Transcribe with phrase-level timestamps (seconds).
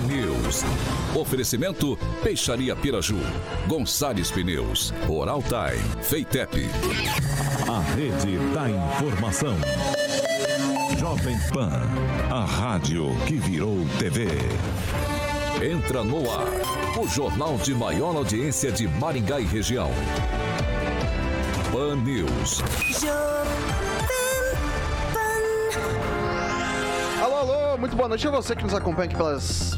[0.00, 0.64] Pan News.
[1.14, 3.18] Oferecimento Peixaria Piraju,
[3.66, 6.66] Gonçalves Pneus, Oral Time, Feitep.
[7.68, 9.56] A rede da informação.
[10.98, 11.82] Jovem Pan,
[12.30, 14.28] a rádio que virou TV.
[15.62, 16.46] Entra no ar,
[16.98, 19.90] o jornal de maior audiência de Maringá e região.
[21.70, 22.62] Pan News.
[27.78, 29.76] Muito boa noite a você que nos acompanha aqui pelas,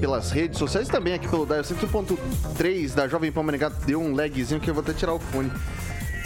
[0.00, 3.68] pelas redes sociais e também aqui pelo Dial 101.3 da Jovem Pan Maringá.
[3.68, 5.50] Deu um lagzinho que eu vou até tirar o fone.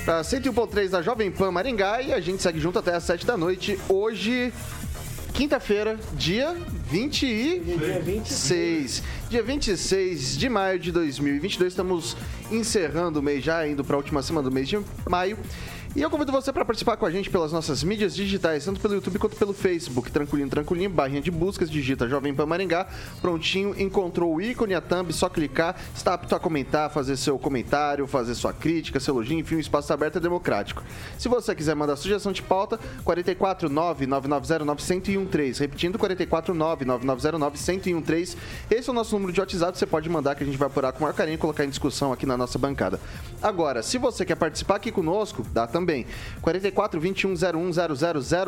[0.05, 3.37] Pra 101.3 da Jovem Pan Maringá e a gente segue junto até às 7 da
[3.37, 3.79] noite.
[3.89, 4.53] Hoje,
[5.35, 6.57] quinta-feira, dia
[6.91, 9.03] 26.
[9.29, 11.73] Dia 26 de maio de 2022.
[11.73, 12.17] Estamos
[12.51, 15.39] encerrando o mês já, indo para a última semana do mês de maio.
[15.99, 18.95] E eu convido você para participar com a gente pelas nossas mídias digitais, tanto pelo
[18.95, 20.13] YouTube quanto pelo Facebook.
[20.13, 22.87] Tranquilinho, tranquilinho, barrinha de buscas, digita Jovem Pan Maringá.
[23.21, 25.75] Prontinho, encontrou o ícone, a thumb, só clicar.
[25.93, 29.93] Está apto a comentar, fazer seu comentário, fazer sua crítica, seu elogio, enfim, o espaço
[29.93, 30.85] aberto e democrático.
[31.19, 35.59] Se você quiser mandar sugestão de pauta, 449-9909-1013.
[35.59, 38.37] Repetindo, 449-9909-1013.
[38.71, 40.93] Esse é o nosso número de WhatsApp, você pode mandar que a gente vai apurar
[40.93, 43.01] com o maior carinho e colocar em discussão aqui na nossa bancada.
[43.43, 45.88] Agora, se você quer participar aqui conosco, dá também.
[46.43, 47.35] 44 21 01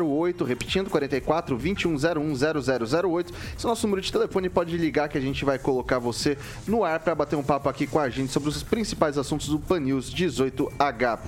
[0.05, 1.97] 0008, repetindo, 44 21 01
[2.35, 3.33] 0008.
[3.57, 6.37] Esse é o nosso número de telefone, pode ligar que a gente vai colocar você
[6.67, 9.59] no ar para bater um papo aqui com a gente sobre os principais assuntos do
[9.59, 11.19] Pan News 18H.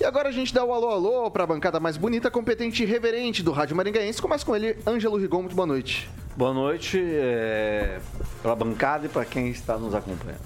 [0.00, 2.86] E agora a gente dá o alô alô para a bancada mais bonita, competente e
[2.86, 4.22] reverente do Rádio Maringaense.
[4.22, 6.08] Começa com ele, Ângelo Rigon, muito boa noite.
[6.36, 7.98] Boa noite é,
[8.40, 10.38] para a bancada e para quem está nos acompanhando.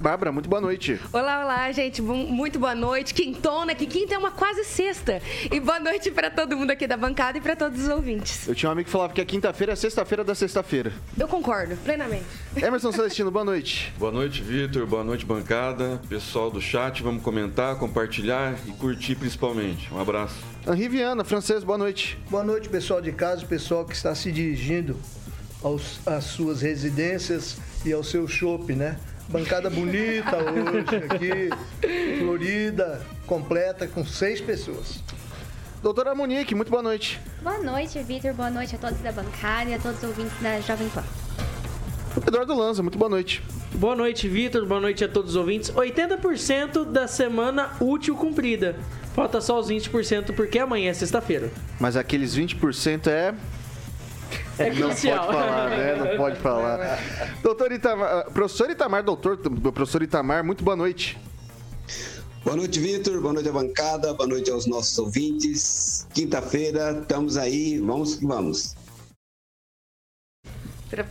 [0.00, 1.00] Bárbara, muito boa noite.
[1.12, 2.00] Olá, olá, gente.
[2.00, 3.12] Muito boa noite.
[3.12, 5.20] Quintona, que quinta é uma quase sexta.
[5.50, 8.46] E boa noite para todo mundo aqui da bancada e para todos os ouvintes.
[8.46, 10.92] Eu tinha um amigo que falava que a quinta-feira é sexta-feira da sexta-feira.
[11.18, 12.24] Eu concordo, plenamente.
[12.56, 13.92] Emerson Celestino, boa noite.
[13.98, 14.86] Boa noite, Vitor.
[14.86, 16.00] Boa noite, bancada.
[16.08, 19.92] Pessoal do chat, vamos comentar, compartilhar e curtir principalmente.
[19.92, 20.36] Um abraço.
[20.64, 22.16] Henri Viana, francês, boa noite.
[22.30, 24.96] Boa noite, pessoal de casa, pessoal que está se dirigindo
[25.60, 28.96] aos, às suas residências e ao seu shopping, né?
[29.28, 35.02] Bancada bonita hoje aqui, florida, completa, com seis pessoas.
[35.82, 37.20] Doutora Monique, muito boa noite.
[37.42, 38.32] Boa noite, Vitor.
[38.32, 41.04] Boa noite a todos da bancada e a todos os ouvintes da Jovem Pan.
[42.26, 43.42] Eduardo Lanza, muito boa noite.
[43.74, 44.64] Boa noite, Vitor.
[44.64, 45.70] Boa noite a todos os ouvintes.
[45.70, 48.76] 80% da semana útil cumprida.
[49.14, 51.50] Falta só os 20% porque amanhã é sexta-feira.
[51.78, 53.34] Mas aqueles 20% é
[54.58, 55.96] é não pode falar, né?
[55.96, 56.98] Não pode falar.
[57.42, 59.38] Doutor Itamar, professor Itamar, doutor,
[59.72, 61.18] professor Itamar, muito boa noite.
[62.44, 63.20] Boa noite, Vitor.
[63.20, 64.14] Boa noite à bancada.
[64.14, 66.06] Boa noite aos nossos ouvintes.
[66.14, 67.78] Quinta-feira, estamos aí.
[67.78, 68.74] Vamos que vamos.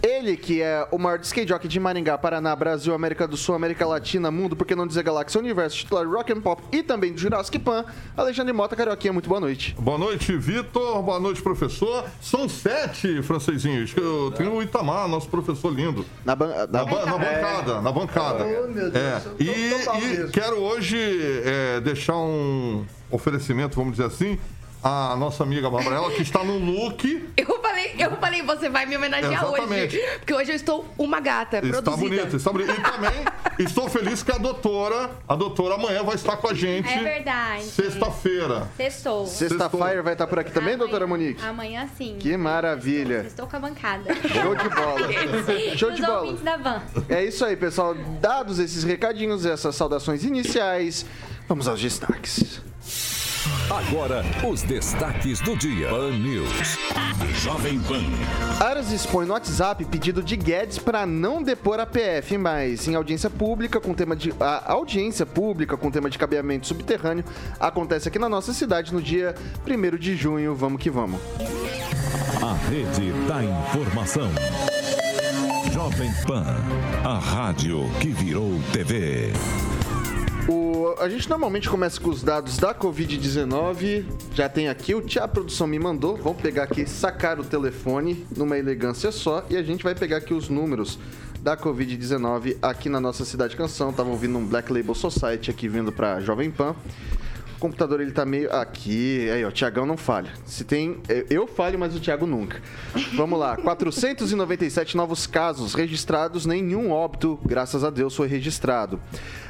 [0.02, 3.86] Ele que é o maior skate jockey de Maringá, Paraná, Brasil, América do Sul, América
[3.86, 7.20] Latina, Mundo, por que não dizer Galáxia, Universo, titular Rock and Pop e também do
[7.20, 7.86] Jurassic Pan,
[8.16, 9.76] Alexandre Mota, Carioquinha, muito boa noite.
[9.80, 12.06] Boa noite, Vitor, boa noite, professor.
[12.20, 16.06] São sete francesinhos, eu tenho o Itamar, nosso professor lindo.
[16.26, 18.44] Na, ban na, na, ba na bancada, na bancada.
[18.46, 19.22] Oh, meu Deus, é.
[19.40, 20.98] E, e quero hoje
[21.46, 24.40] é, deixar um oferecimento, vamos dizer assim,
[24.84, 27.04] a nossa amiga Bárbara, que está no look.
[27.38, 29.96] Eu falei, eu falei, você vai me homenagear Exatamente.
[29.98, 30.18] hoje.
[30.18, 31.58] Porque hoje eu estou uma gata.
[31.58, 31.96] Está produzida.
[32.24, 32.72] bonito, está bonito.
[32.72, 33.12] E também
[33.60, 36.90] estou feliz que a doutora, a doutora amanhã vai estar com a gente.
[36.90, 37.64] É verdade.
[37.66, 38.68] Sexta-feira.
[38.76, 39.28] Sextou.
[39.28, 41.46] Sexta-feira vai estar por aqui também, Amanhã- doutora Monique?
[41.46, 42.18] Amanhã sim.
[42.20, 43.24] Que maravilha.
[43.28, 44.16] Estou com a bancada.
[44.16, 45.78] Show de bola.
[45.78, 46.34] Show de bola.
[46.38, 46.82] da van.
[47.08, 47.94] É isso aí, pessoal.
[48.20, 51.06] Dados esses recadinhos, essas saudações iniciais,
[51.48, 52.62] vamos aos destaques.
[53.70, 55.90] Agora, os destaques do dia.
[55.90, 56.78] Pan News.
[57.42, 58.04] Jovem Pan.
[58.60, 63.30] Aras expõe no WhatsApp pedido de Guedes para não depor a PF, mas em audiência
[63.30, 67.24] pública com tema de a audiência pública com tema de cabeamento subterrâneo
[67.60, 69.36] acontece aqui na nossa cidade no dia
[69.68, 70.56] 1 de junho.
[70.56, 71.20] Vamos que vamos.
[72.42, 74.30] A rede da informação.
[75.72, 76.46] Jovem Pan.
[77.04, 79.32] A rádio que virou TV.
[80.48, 84.06] O, a gente normalmente começa com os dados da Covid-19.
[84.34, 86.16] Já tem aqui, o Tia Produção me mandou.
[86.16, 90.34] Vamos pegar aqui, sacar o telefone numa elegância só e a gente vai pegar aqui
[90.34, 90.98] os números
[91.42, 93.92] da Covid-19 aqui na nossa cidade canção.
[93.92, 96.74] Tava ouvindo um Black Label Society aqui vindo pra Jovem Pan.
[97.58, 100.32] O computador ele tá meio aqui, aí ó, o Tiagão não falha.
[100.46, 102.62] Se tem, eu falho, mas o Thiago nunca.
[103.16, 109.02] Vamos lá, 497 novos casos registrados, nenhum óbito, graças a Deus, foi registrado.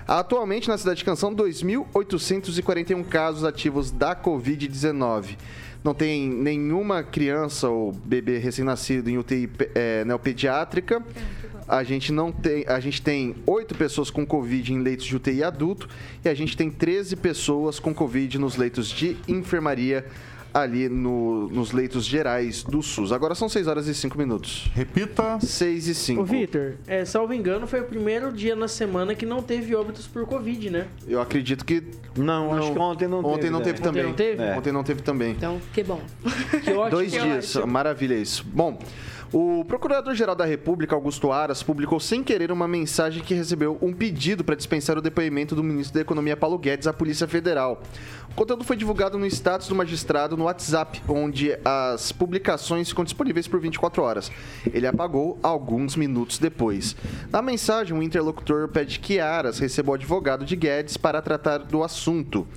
[0.08, 5.36] Atualmente na cidade de Canção, 2.841 casos ativos da Covid-19
[5.84, 11.02] não tem nenhuma criança ou bebê recém-nascido em UTI é, neopediátrica.
[11.68, 15.44] A gente não tem, a gente tem oito pessoas com Covid em leitos de UTI
[15.44, 15.90] adulto
[16.24, 20.06] e a gente tem 13 pessoas com Covid nos leitos de enfermaria
[20.54, 23.12] ali no, nos leitos gerais do SUS.
[23.12, 24.70] Agora são 6 horas e 5 minutos.
[24.74, 25.40] Repita.
[25.40, 26.22] 6 e 5.
[26.22, 30.08] Ô, Vitor, é, salvo engano, foi o primeiro dia na semana que não teve óbitos
[30.08, 30.88] por Covid, né?
[31.08, 31.84] Eu acredito que.
[32.16, 33.50] Não, acho que ontem não ontem teve.
[33.52, 33.66] Não né?
[33.66, 34.06] teve também.
[34.06, 34.44] Ontem não teve?
[34.44, 34.58] É.
[34.58, 35.32] Ontem não teve também.
[35.32, 36.02] Então, que bom.
[36.64, 36.90] Que ótimo.
[36.90, 37.72] Dois que dias, ótimo.
[37.72, 38.44] maravilha isso.
[38.46, 38.80] Bom,
[39.34, 44.44] o Procurador-Geral da República, Augusto Aras, publicou sem querer uma mensagem que recebeu um pedido
[44.44, 47.82] para dispensar o depoimento do ministro da Economia, Paulo Guedes, à Polícia Federal.
[48.32, 53.48] O conteúdo foi divulgado no status do magistrado no WhatsApp, onde as publicações ficam disponíveis
[53.48, 54.32] por 24 horas.
[54.72, 56.96] Ele apagou alguns minutos depois.
[57.32, 61.84] Na mensagem, o interlocutor pede que Aras receba o advogado de Guedes para tratar do
[61.84, 62.48] assunto.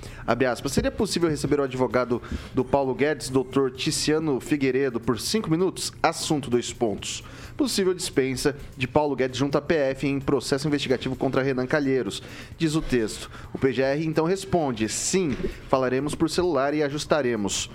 [0.49, 2.21] Aspas, seria possível receber o advogado
[2.53, 5.91] do Paulo Guedes, doutor Ticiano Figueiredo, por cinco minutos?
[6.01, 7.23] Assunto, dois pontos.
[7.57, 12.21] Possível dispensa de Paulo Guedes junto à PF em processo investigativo contra Renan Calheiros,
[12.57, 13.29] diz o texto.
[13.53, 15.35] O PGR então responde: sim,
[15.67, 17.69] falaremos por celular e ajustaremos.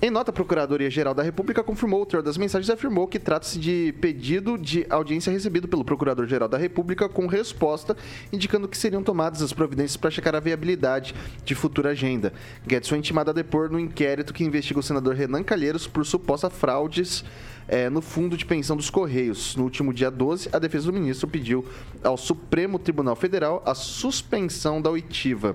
[0.00, 3.58] Em nota, a Procuradoria-Geral da República confirmou o teor das mensagens e afirmou que trata-se
[3.58, 7.96] de pedido de audiência recebido pelo Procurador-Geral da República com resposta,
[8.32, 12.32] indicando que seriam tomadas as providências para checar a viabilidade de futura agenda.
[12.64, 16.48] Guedes foi intimado a depor no inquérito que investiga o senador Renan Calheiros por suposta
[16.48, 17.24] fraudes
[17.68, 19.54] eh, no fundo de pensão dos Correios.
[19.54, 21.64] No último dia 12, a defesa do ministro pediu
[22.02, 25.54] ao Supremo Tribunal Federal a suspensão da oitiva.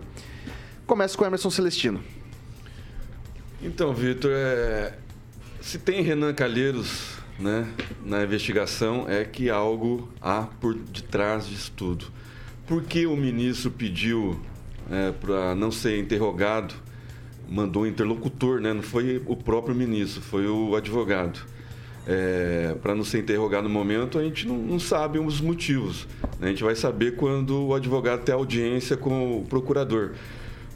[0.85, 2.01] Começa com Emerson Celestino.
[3.61, 4.93] Então, Vitor, é...
[5.59, 7.67] se tem Renan Calheiros né,
[8.05, 12.05] na investigação, é que algo há por detrás disso tudo.
[12.67, 14.39] Por que o ministro pediu
[14.89, 16.73] é, para não ser interrogado,
[17.49, 18.73] mandou um interlocutor, né?
[18.73, 21.52] não foi o próprio ministro, foi o advogado.
[22.05, 26.07] É, para não ser interrogado no momento, a gente não, não sabe os motivos.
[26.39, 26.47] né?
[26.47, 30.11] A gente vai saber quando o advogado tem audiência com o procurador.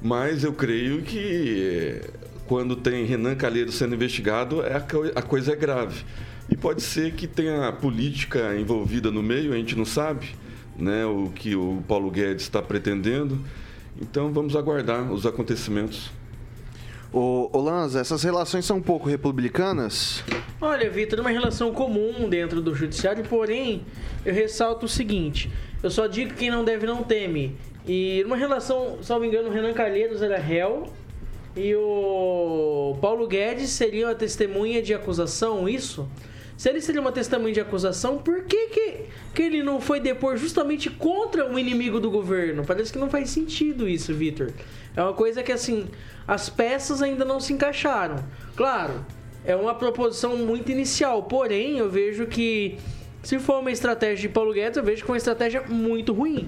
[0.01, 2.09] Mas eu creio que é,
[2.47, 4.75] quando tem Renan Calheiros sendo investigado, é
[5.15, 6.03] a coisa é grave.
[6.49, 10.29] E pode ser que tenha política envolvida no meio, a gente não sabe
[10.77, 13.37] né, o que o Paulo Guedes está pretendendo.
[13.99, 16.11] Então vamos aguardar os acontecimentos.
[17.11, 20.23] Ô, ô Lanza, essas relações são um pouco republicanas?
[20.59, 23.83] Olha, Vitor, uma relação comum dentro do judiciário, porém,
[24.25, 25.49] eu ressalto o seguinte:
[25.81, 27.55] eu só digo que quem não deve não teme.
[27.87, 30.91] E numa relação, salvo engano, o Renan Calheiros era réu
[31.55, 36.07] e o Paulo Guedes seria uma testemunha de acusação, isso?
[36.57, 39.05] Se ele seria uma testemunha de acusação, por que, que,
[39.35, 42.65] que ele não foi depor justamente contra o inimigo do governo?
[42.65, 44.51] Parece que não faz sentido isso, Vitor.
[44.95, 45.87] É uma coisa que, assim,
[46.27, 48.25] as peças ainda não se encaixaram.
[48.55, 49.05] Claro,
[49.45, 52.79] é uma proposição muito inicial, porém, eu vejo que
[53.21, 56.47] se for uma estratégia de Paulo Guedes, eu vejo que é uma estratégia muito ruim.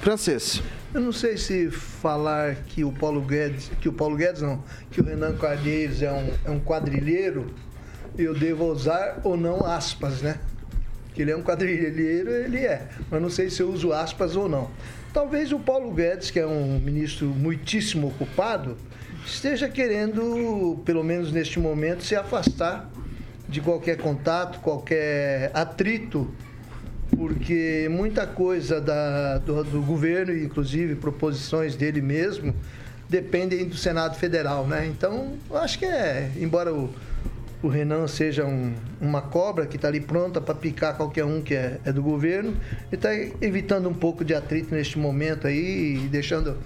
[0.00, 0.62] Francês.
[0.94, 5.00] Eu não sei se falar que o Paulo Guedes, que o Paulo Guedes não, que
[5.00, 7.54] o Renan Calheiros é um, é um quadrilheiro,
[8.24, 10.38] eu devo usar ou não aspas, né?
[11.14, 12.86] Que ele é um quadrilheiro, ele é.
[13.10, 14.70] Mas não sei se eu uso aspas ou não.
[15.12, 18.76] Talvez o Paulo Guedes, que é um ministro muitíssimo ocupado,
[19.26, 22.88] esteja querendo, pelo menos neste momento, se afastar
[23.48, 26.32] de qualquer contato, qualquer atrito
[27.16, 32.54] porque muita coisa da, do, do governo, inclusive proposições dele mesmo,
[33.08, 34.86] dependem do Senado Federal, né?
[34.86, 36.88] Então, acho que é, embora o,
[37.62, 41.54] o Renan seja um- uma cobra que está ali pronta para picar qualquer um que
[41.54, 42.50] é, é do governo,
[42.90, 46.56] ele está evitando um pouco de atrito neste momento aí e deixando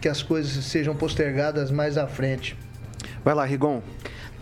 [0.00, 2.56] que as coisas sejam postergadas mais à frente.
[3.24, 3.82] Vai lá, Rigon.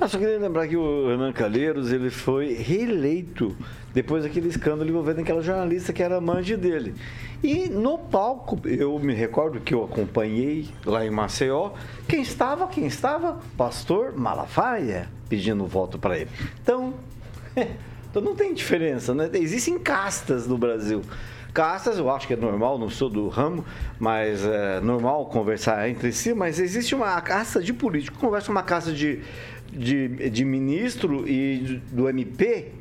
[0.01, 3.57] Eu só queria lembrar que o Renan Calheiros ele foi reeleito
[3.93, 6.95] depois daquele escândalo envolvendo aquela jornalista que era amante dele.
[7.43, 11.73] E no palco, eu me recordo que eu acompanhei lá em Maceió,
[12.07, 13.41] quem estava, quem estava?
[13.57, 16.31] Pastor Malafaia, pedindo voto para ele.
[16.63, 16.95] Então,
[18.11, 19.31] então não tem diferença, né?
[19.35, 21.03] Existem castas no Brasil.
[21.53, 23.65] Castas, eu acho que é normal, não sou do ramo,
[23.99, 28.93] mas é normal conversar entre si, mas existe uma casta de político, conversa uma casta
[28.93, 29.23] de,
[29.73, 32.73] de, de ministro e do MP,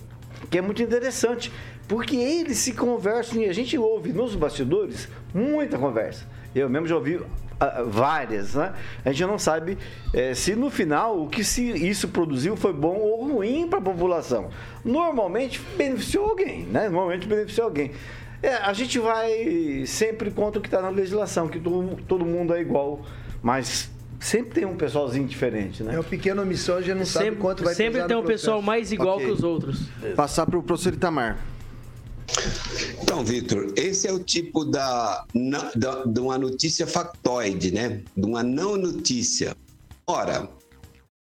[0.51, 1.51] que é muito interessante.
[1.87, 6.25] Porque eles se conversam e a gente ouve nos bastidores muita conversa.
[6.55, 7.19] Eu mesmo já ouvi
[7.59, 8.73] ah, várias, né?
[9.03, 9.77] A gente não sabe
[10.13, 13.81] é, se no final o que se isso produziu foi bom ou ruim para a
[13.81, 14.49] população.
[14.85, 16.87] Normalmente beneficiou alguém, né?
[16.87, 17.91] Normalmente beneficiou alguém.
[18.43, 22.53] É, a gente vai sempre contra o que está na legislação, que todo, todo mundo
[22.53, 23.01] é igual,
[23.41, 23.89] mas
[24.19, 25.95] sempre tem um pessoalzinho diferente, né?
[25.95, 28.61] É uma pequena omissão, a gente não sempre, sabe quanto vai Sempre tem um pessoal
[28.61, 29.27] mais igual Okay.
[29.27, 29.89] que os outros.
[30.15, 31.37] Passar para o professor Itamar.
[33.01, 35.25] Então, Vitor, esse é o tipo da,
[35.75, 38.01] da- de uma notícia factoide, né?
[38.15, 39.55] De uma não notícia.
[40.05, 40.49] Ora,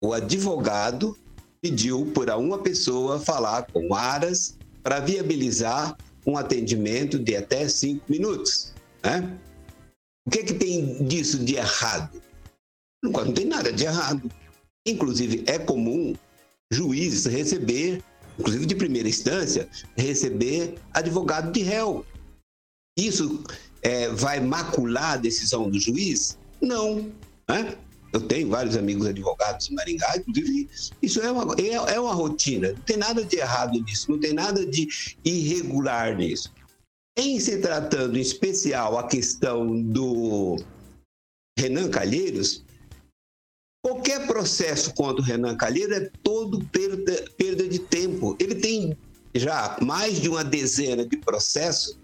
[0.03, 1.17] o advogado
[1.61, 8.73] pediu para uma pessoa falar com Aras para viabilizar um atendimento de até cinco minutos,
[9.03, 9.37] né?
[10.27, 12.21] O que, que tem disso de errado?
[13.03, 14.29] Não, não tem nada de errado.
[14.85, 16.13] Inclusive, é comum
[16.71, 18.03] juízes receber,
[18.39, 22.05] inclusive de primeira instância, receber advogado de réu.
[22.97, 23.43] Isso
[23.81, 26.37] é, vai macular a decisão do juiz?
[26.61, 27.11] Não.
[27.47, 27.77] Né?
[28.13, 30.69] Eu tenho vários amigos advogados em Maringá, inclusive
[31.01, 32.69] isso é uma, é, é uma rotina.
[32.69, 34.87] Não tem nada de errado nisso, não tem nada de
[35.23, 36.51] irregular nisso.
[37.17, 40.57] Em se tratando em especial a questão do
[41.57, 42.63] Renan Calheiros,
[43.87, 48.35] qualquer processo contra o Renan Calheiros é todo perda, perda de tempo.
[48.37, 48.97] Ele tem
[49.33, 51.97] já mais de uma dezena de processos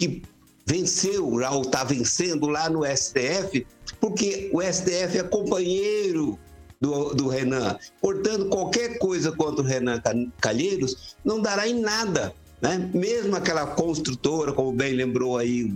[0.00, 0.22] que
[0.66, 3.66] venceu, ou está vencendo lá no STF,
[4.00, 6.38] porque o STF é companheiro
[6.80, 7.78] do, do Renan.
[8.00, 10.00] Portanto, qualquer coisa contra o Renan
[10.40, 12.34] Calheiros não dará em nada.
[12.62, 12.90] Né?
[12.94, 15.74] Mesmo aquela construtora, como bem lembrou aí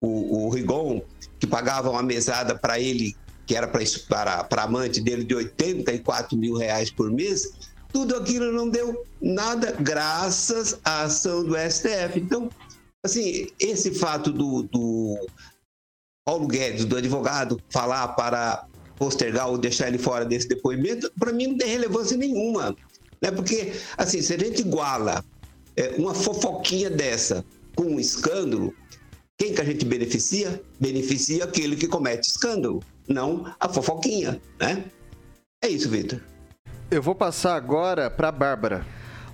[0.00, 1.02] o, o Rigon,
[1.40, 3.16] que pagava uma mesada para ele,
[3.50, 7.50] que era para a amante dele, de 84 mil reais por mês,
[7.92, 12.20] tudo aquilo não deu nada graças à ação do STF.
[12.20, 12.48] Então,
[13.04, 15.26] assim, esse fato do, do
[16.24, 21.48] Paulo Guedes, do advogado, falar para postergar ou deixar ele fora desse depoimento, para mim
[21.48, 22.76] não tem relevância nenhuma.
[23.20, 23.32] Né?
[23.32, 25.24] Porque, assim, se a gente iguala
[25.76, 28.72] é, uma fofoquinha dessa com um escândalo,
[29.36, 30.62] quem que a gente beneficia?
[30.78, 32.80] Beneficia aquele que comete escândalo,
[33.12, 34.84] não a fofoquinha, né?
[35.62, 36.20] É isso, Vitor.
[36.90, 38.86] Eu vou passar agora para Bárbara.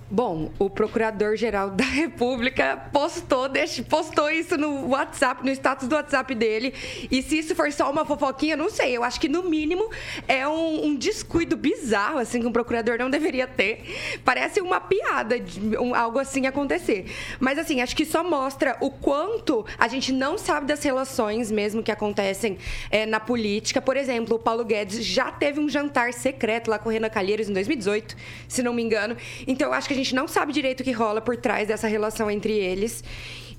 [0.09, 3.49] Bom, o Procurador-Geral da República postou,
[3.89, 6.73] postou isso no WhatsApp, no status do WhatsApp dele.
[7.11, 8.95] E se isso for só uma fofoquinha, não sei.
[8.95, 9.89] Eu acho que, no mínimo,
[10.25, 13.83] é um, um descuido bizarro, assim, que um procurador não deveria ter.
[14.23, 17.11] Parece uma piada de um- algo assim acontecer.
[17.37, 21.83] Mas, assim, acho que só mostra o quanto a gente não sabe das relações mesmo
[21.83, 22.57] que acontecem
[22.89, 23.81] é, na política.
[23.81, 27.49] Por exemplo, o Paulo Guedes já teve um jantar secreto lá com o Renan Calheiros
[27.49, 28.15] em 2018,
[28.47, 29.17] se não me engano.
[29.45, 32.29] Então, eu acho que gente não sabe direito o que rola por trás dessa relação
[32.31, 33.03] entre eles.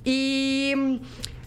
[0.05, 1.01] E.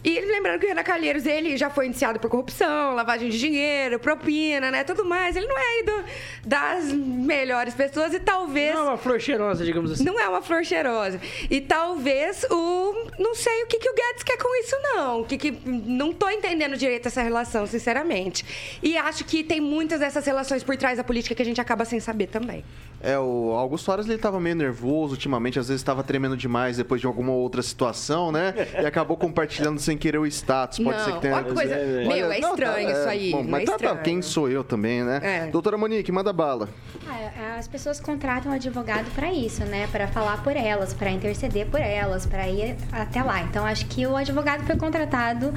[0.04, 4.00] E lembrando que o Renan Calheiros, ele já foi indiciado por corrupção, lavagem de dinheiro,
[4.00, 4.82] propina, né?
[4.82, 5.36] Tudo mais.
[5.36, 6.04] Ele não é aí do-
[6.44, 8.74] das melhores pessoas e talvez.
[8.74, 10.02] Não é uma flor cheirosa, digamos assim.
[10.02, 11.20] Não é uma flor cheirosa.
[11.48, 13.10] E talvez o.
[13.16, 15.20] Não sei o que, que o Guedes quer com isso, não.
[15.20, 18.44] O que que, não tô entendendo direito essa relação, sinceramente.
[18.82, 21.84] E acho que tem muitas dessas relações por trás da política que a gente acaba
[21.84, 22.64] sem saber também.
[23.02, 27.00] É, o Augusto Aras, ele tava meio nervoso ultimamente, às vezes estava tremendo demais depois
[27.00, 28.54] de alguma outra situação, né?
[28.80, 30.78] E acabou compartilhando sem querer o status.
[30.78, 31.42] Pode Não, ser que tenha...
[31.42, 34.48] que coisa- meu, é estranho isso aí, Bom, não mas é tá, tá, quem sou
[34.48, 35.20] eu também, né?
[35.22, 35.46] É.
[35.48, 36.68] Doutora Monique, manda bala.
[37.08, 39.88] Ah, As pessoas contratam um advogado para isso, né?
[39.90, 43.42] Para falar por elas, para interceder por elas, para ir até lá.
[43.42, 45.52] Então acho que o advogado foi contratado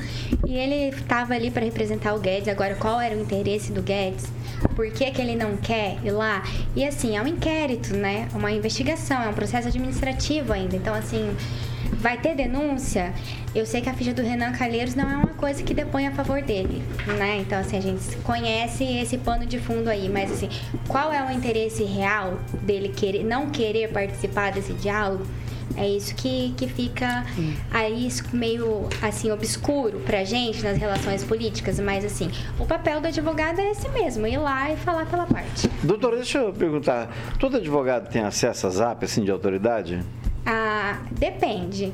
[0.47, 2.47] e ele estava ali para representar o Guedes.
[2.47, 4.25] Agora, qual era o interesse do Guedes?
[4.75, 6.43] Por que, que ele não quer ir lá?
[6.75, 8.27] E assim, é um inquérito, né?
[8.33, 10.75] Uma investigação, é um processo administrativo ainda.
[10.75, 11.35] Então, assim,
[11.93, 13.13] vai ter denúncia.
[13.53, 16.11] Eu sei que a ficha do Renan Calheiros não é uma coisa que depõe a
[16.11, 16.83] favor dele,
[17.17, 17.37] né?
[17.37, 20.49] Então, assim, a gente conhece esse pano de fundo aí, mas assim,
[20.87, 25.25] qual é o interesse real dele querer, não querer participar desse diálogo?
[25.77, 27.25] É isso que, que fica
[27.71, 32.29] aí meio assim obscuro pra gente nas relações políticas, mas assim,
[32.59, 35.69] o papel do advogado é esse mesmo, ir lá e falar pela parte.
[35.83, 37.09] Doutora, deixa eu perguntar.
[37.39, 40.01] Todo advogado tem acesso a zap, assim, de autoridade?
[40.45, 41.91] Ah, depende.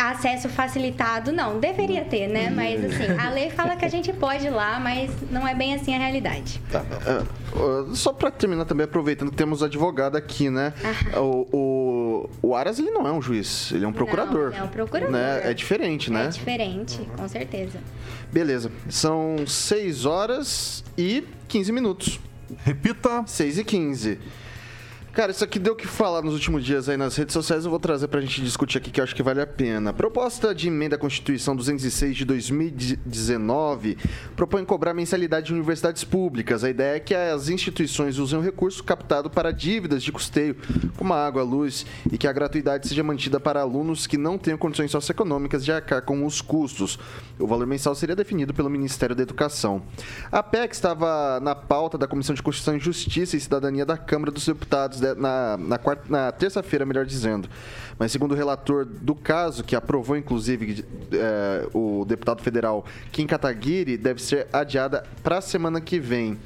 [0.00, 2.48] Acesso facilitado, não, deveria ter, né?
[2.48, 5.74] Mas assim, a lei fala que a gente pode ir lá, mas não é bem
[5.74, 6.58] assim a realidade.
[6.70, 6.82] Tá.
[7.54, 10.72] Uh, só pra terminar também, aproveitando que temos advogado aqui, né?
[11.16, 14.52] O, o, o Aras, ele não é um juiz, ele é um procurador.
[14.52, 15.12] Não, é um procurador.
[15.12, 15.42] Né?
[15.44, 16.24] É diferente, né?
[16.24, 17.78] É diferente, com certeza.
[18.32, 18.72] Beleza.
[18.88, 22.20] São 6 horas e 15 minutos.
[22.64, 23.24] Repita.
[23.26, 24.18] 6 e 15.
[25.12, 27.64] Cara, isso aqui deu o que falar nos últimos dias aí nas redes sociais.
[27.64, 29.92] Eu vou trazer pra gente discutir aqui que eu acho que vale a pena.
[29.92, 33.98] Proposta de emenda à Constituição 206 de 2019
[34.36, 36.62] propõe cobrar mensalidade de universidades públicas.
[36.62, 40.56] A ideia é que as instituições usem o recurso captado para dívidas de custeio,
[40.96, 44.38] como a água, a luz, e que a gratuidade seja mantida para alunos que não
[44.38, 47.00] tenham condições socioeconômicas de arcar com os custos.
[47.36, 49.82] O valor mensal seria definido pelo Ministério da Educação.
[50.30, 54.30] A PEC estava na pauta da Comissão de Constituição e Justiça e Cidadania da Câmara
[54.30, 57.48] dos Deputados na, na, na terça-feira, melhor dizendo.
[57.98, 63.96] Mas segundo o relator do caso, que aprovou inclusive é, o deputado federal Kim Kataguiri,
[63.96, 66.38] deve ser adiada para a semana que vem.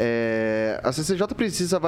[0.00, 1.80] É, a CCJ precisa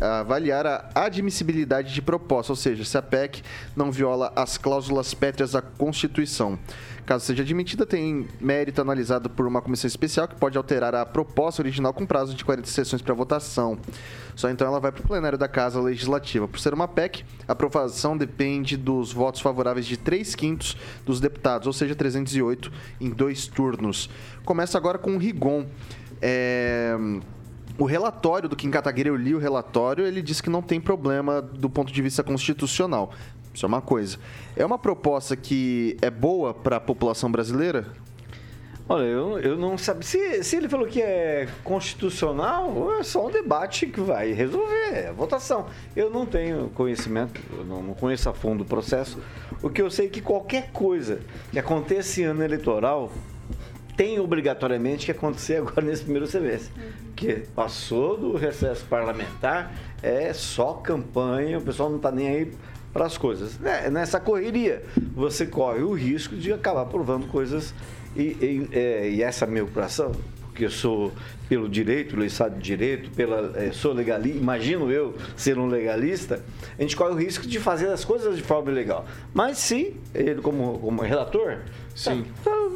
[0.00, 3.42] avaliar a admissibilidade de proposta, ou seja, se a PEC
[3.76, 6.58] não viola as cláusulas pétreas da Constituição.
[7.06, 11.62] Caso seja admitida, tem mérito analisado por uma comissão especial que pode alterar a proposta
[11.62, 13.78] original com prazo de 40 sessões para votação.
[14.36, 16.46] Só então ela vai para o plenário da Casa Legislativa.
[16.46, 21.66] Por ser uma PEC, a aprovação depende dos votos favoráveis de 3 quintos dos deputados,
[21.66, 24.08] ou seja, 308 em dois turnos.
[24.44, 25.66] Começa agora com o Rigon.
[26.22, 26.96] É...
[27.78, 31.40] O relatório do Kim Kataguiri, eu li o relatório, ele disse que não tem problema
[31.40, 33.10] do ponto de vista constitucional.
[33.52, 34.18] Isso é uma coisa.
[34.56, 37.86] É uma proposta que é boa para a população brasileira?
[38.88, 40.04] Olha, eu, eu não sabe.
[40.04, 45.12] Se, se ele falou que é constitucional, é só um debate que vai resolver, é
[45.12, 45.66] votação.
[45.94, 49.20] Eu não tenho conhecimento, não, não conheço a fundo o processo.
[49.62, 51.20] O que eu sei é que qualquer coisa
[51.52, 53.12] que aconteça em ano eleitoral
[53.96, 56.72] tem obrigatoriamente que acontecer agora nesse primeiro semestre.
[57.04, 62.52] Porque passou do recesso parlamentar, é só campanha, o pessoal não está nem aí
[62.92, 63.58] para as coisas.
[63.58, 64.82] Né, nessa correria,
[65.14, 67.74] você corre o risco de acabar provando coisas.
[68.16, 70.10] E, e, é, e essa minha preocupação,
[70.42, 71.12] porque eu sou
[71.48, 76.42] pelo direito, pelo Estado de Direito, pela, é, sou legalista, imagino eu ser um legalista,
[76.76, 79.06] a gente corre o risco de fazer as coisas de forma ilegal.
[79.32, 81.58] Mas se ele, como, como relator,
[81.94, 82.24] Sim.
[82.42, 82.70] Tá, tá,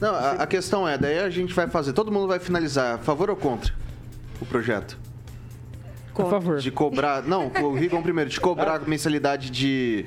[0.00, 2.98] Não, a, a, questão é, daí a gente vai fazer, todo mundo vai finalizar, a
[2.98, 3.72] favor ou contra
[4.40, 4.98] o projeto?
[6.18, 6.58] Por favor.
[6.58, 7.22] De cobrar.
[7.22, 10.04] Não, o Rigon primeiro, de cobrar mensalidade de.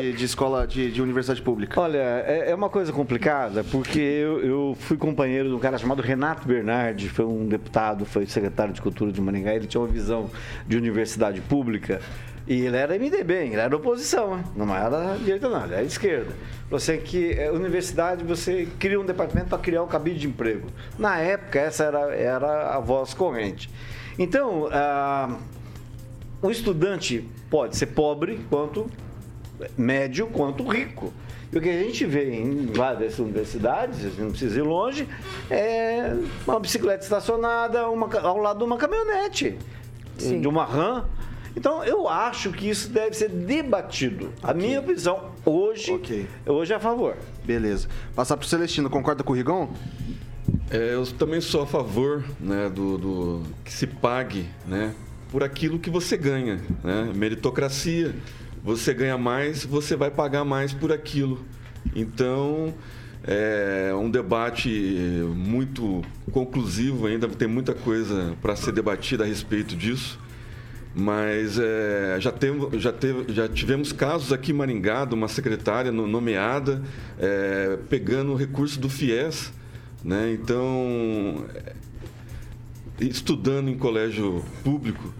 [0.00, 1.78] de, de, escola, de, de, universidade pública?
[1.78, 6.00] Olha, é, é, uma coisa complicada, porque eu, eu, fui companheiro de um cara chamado
[6.00, 10.30] Renato Bernardi, foi um deputado, foi secretário de Cultura de Maringá, ele tinha uma visão
[10.66, 12.00] de universidade pública.
[12.46, 16.32] E ele era MDB, ele era oposição, não era direita não, ele era esquerda.
[16.70, 20.66] Você que é, universidade, você cria um departamento para criar um cabide de emprego.
[20.98, 23.68] Na época, essa era, era a voz corrente.
[24.18, 25.38] Então, ah,
[26.42, 28.90] o estudante pode ser pobre quanto
[29.76, 31.12] médio quanto rico.
[31.52, 35.08] E o que a gente vê em várias universidades, não precisa ir longe,
[35.50, 36.14] é
[36.46, 39.56] uma bicicleta estacionada uma, ao lado de uma caminhonete,
[40.18, 40.40] Sim.
[40.40, 41.06] de uma RAM.
[41.56, 44.26] Então, eu acho que isso deve ser debatido.
[44.26, 44.50] Okay.
[44.50, 46.28] A minha visão hoje, okay.
[46.46, 47.16] hoje é a favor.
[47.44, 47.88] Beleza.
[48.14, 49.70] Passar para o Celestino, concorda com o Rigon?
[50.70, 54.94] É, eu também sou a favor né, do, do, que se pague né,
[55.30, 56.60] por aquilo que você ganha.
[56.84, 57.10] Né?
[57.14, 58.14] Meritocracia.
[58.62, 61.44] Você ganha mais, você vai pagar mais por aquilo.
[61.94, 62.74] Então,
[63.24, 64.68] é um debate
[65.34, 70.18] muito conclusivo ainda, tem muita coisa para ser debatida a respeito disso.
[70.94, 75.92] Mas é, já, tem, já, teve, já tivemos casos aqui em Maringá, de uma secretária
[75.92, 76.82] nomeada,
[77.18, 79.52] é, pegando o recurso do FIES
[80.04, 80.32] né?
[80.32, 81.44] Então,
[83.00, 85.12] estudando em colégio público,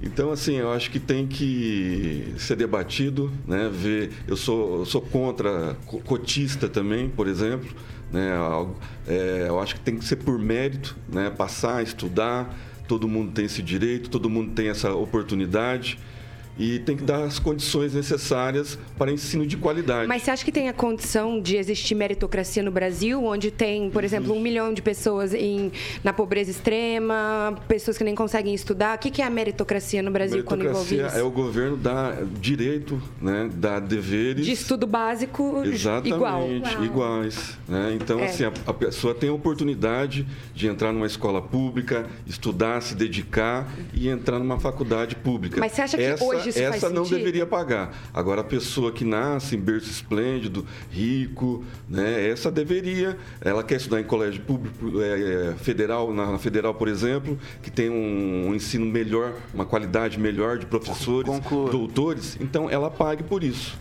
[0.00, 3.68] então, assim, eu acho que tem que ser debatido, né?
[3.72, 7.68] Ver, eu sou, eu sou contra cotista também, por exemplo,
[8.12, 8.30] né?
[9.06, 11.30] É, eu acho que tem que ser por mérito, né?
[11.30, 15.98] Passar, estudar, todo mundo tem esse direito, todo mundo tem essa oportunidade
[16.58, 20.08] e tem que dar as condições necessárias para ensino de qualidade.
[20.08, 24.02] Mas você acha que tem a condição de existir meritocracia no Brasil, onde tem, por
[24.02, 25.70] exemplo, um milhão de pessoas em,
[26.02, 28.96] na pobreza extrema, pessoas que nem conseguem estudar?
[28.96, 31.16] O que é a meritocracia no Brasil quando envolve isso?
[31.16, 34.44] é o governo dar direito, né, dar deveres...
[34.44, 36.84] De estudo básico Exatamente, igual.
[36.84, 37.56] iguais.
[37.68, 37.96] Né?
[38.00, 38.26] Então, é.
[38.26, 43.68] assim, a, a pessoa tem a oportunidade de entrar numa escola pública, estudar, se dedicar
[43.92, 45.60] e entrar numa faculdade pública.
[45.60, 47.18] Mas você acha que Essa hoje isso essa não sentido?
[47.18, 47.96] deveria pagar.
[48.12, 53.16] Agora, a pessoa que nasce em berço esplêndido, rico, né, essa deveria.
[53.40, 57.90] Ela quer estudar em colégio público é, é federal, na federal, por exemplo, que tem
[57.90, 61.70] um, um ensino melhor, uma qualidade melhor de professores, Conclua.
[61.70, 63.76] doutores, então ela pague por isso.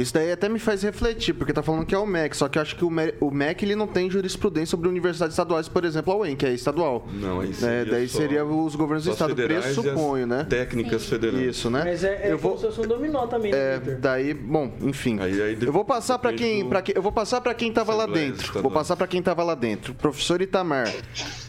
[0.00, 2.56] Isso daí até me faz refletir, porque tá falando que é o MEC, só que
[2.56, 5.84] eu acho que o MEC, o MEC ele não tem jurisprudência sobre universidades estaduais, por
[5.84, 7.06] exemplo, a UEM, que é estadual.
[7.12, 10.46] Não, aí É, seria daí só- seria os governos do estado, e pressuponho, né?
[10.48, 11.56] Técnicas federais.
[11.56, 11.82] Isso, né?
[11.84, 14.72] Mas é, é eu vou, como se fosse um dominó também, né, é, daí, bom,
[14.82, 15.18] enfim.
[15.20, 17.54] Aí- aí eu vou passar pra depende quem, do- pra quem, eu vou passar para
[17.54, 18.40] quem tava lá dentro.
[18.42, 18.62] estaduais.
[18.62, 19.94] Vou passar pra quem tava lá dentro.
[19.94, 20.92] Professor Itamar,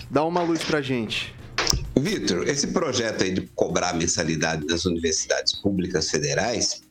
[0.10, 1.36] dá uma luz pra gente.
[1.96, 6.82] Vitor, esse projeto aí de cobrar mensalidade das universidades públicas federais,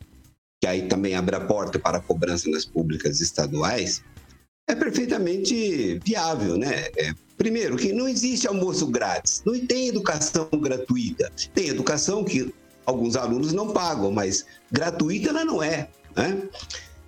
[0.60, 4.02] que aí também abre a porta para a cobrança nas públicas estaduais,
[4.68, 6.88] é perfeitamente viável, né?
[6.96, 11.30] É, primeiro, que não existe almoço grátis, não tem educação gratuita.
[11.54, 12.52] Tem educação que
[12.84, 16.42] alguns alunos não pagam, mas gratuita ela não é, né?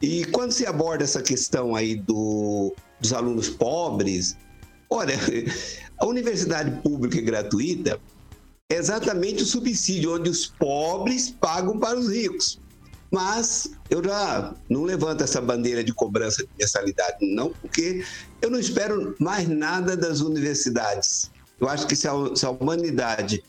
[0.01, 4.37] E quando se aborda essa questão aí do, dos alunos pobres,
[4.89, 5.15] olha,
[5.99, 8.01] a universidade pública e gratuita
[8.71, 12.59] é exatamente o subsídio onde os pobres pagam para os ricos.
[13.11, 18.05] Mas eu já não levanto essa bandeira de cobrança de mensalidade, não, porque
[18.41, 21.31] eu não espero mais nada das universidades.
[21.61, 23.43] Eu acho que se a, se a humanidade,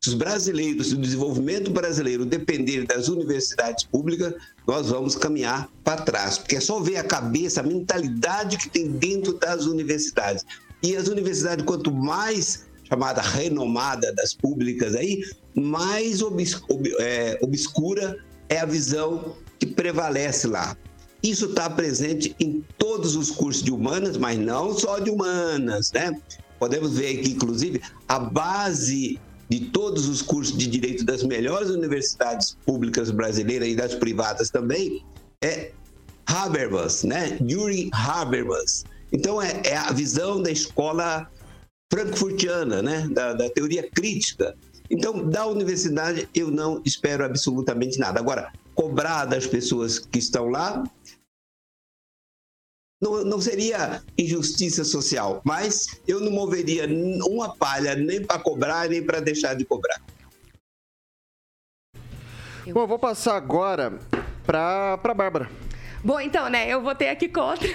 [0.00, 4.32] se os brasileiros, se o desenvolvimento brasileiro depender das universidades públicas,
[4.66, 6.38] nós vamos caminhar para trás.
[6.38, 10.44] Porque é só ver a cabeça, a mentalidade que tem dentro das universidades.
[10.82, 15.20] E as universidades, quanto mais chamada renomada das públicas aí,
[15.54, 18.16] mais obs- ob- é, obscura
[18.48, 20.76] é a visão que prevalece lá.
[21.22, 26.12] Isso está presente em todos os cursos de humanas, mas não só de humanas, né?
[26.58, 32.56] Podemos ver aqui, inclusive, a base de todos os cursos de direito das melhores universidades
[32.66, 35.04] públicas brasileiras e das privadas também
[35.42, 35.72] é
[36.26, 37.38] Habermas, né?
[37.40, 38.84] Yuri Habermas.
[39.10, 41.26] Então é, é a visão da escola
[41.90, 43.08] frankfurtiana, né?
[43.10, 44.54] Da, da teoria crítica.
[44.90, 48.18] Então, da universidade, eu não espero absolutamente nada.
[48.18, 50.82] Agora, cobrar das pessoas que estão lá
[53.00, 56.86] não, não seria injustiça social, mas eu não moveria
[57.28, 60.00] uma palha nem para cobrar, nem para deixar de cobrar.
[62.66, 63.98] Bom, eu vou passar agora
[64.44, 65.48] pra, pra Bárbara.
[66.02, 67.68] Bom, então, né, eu votei aqui contra.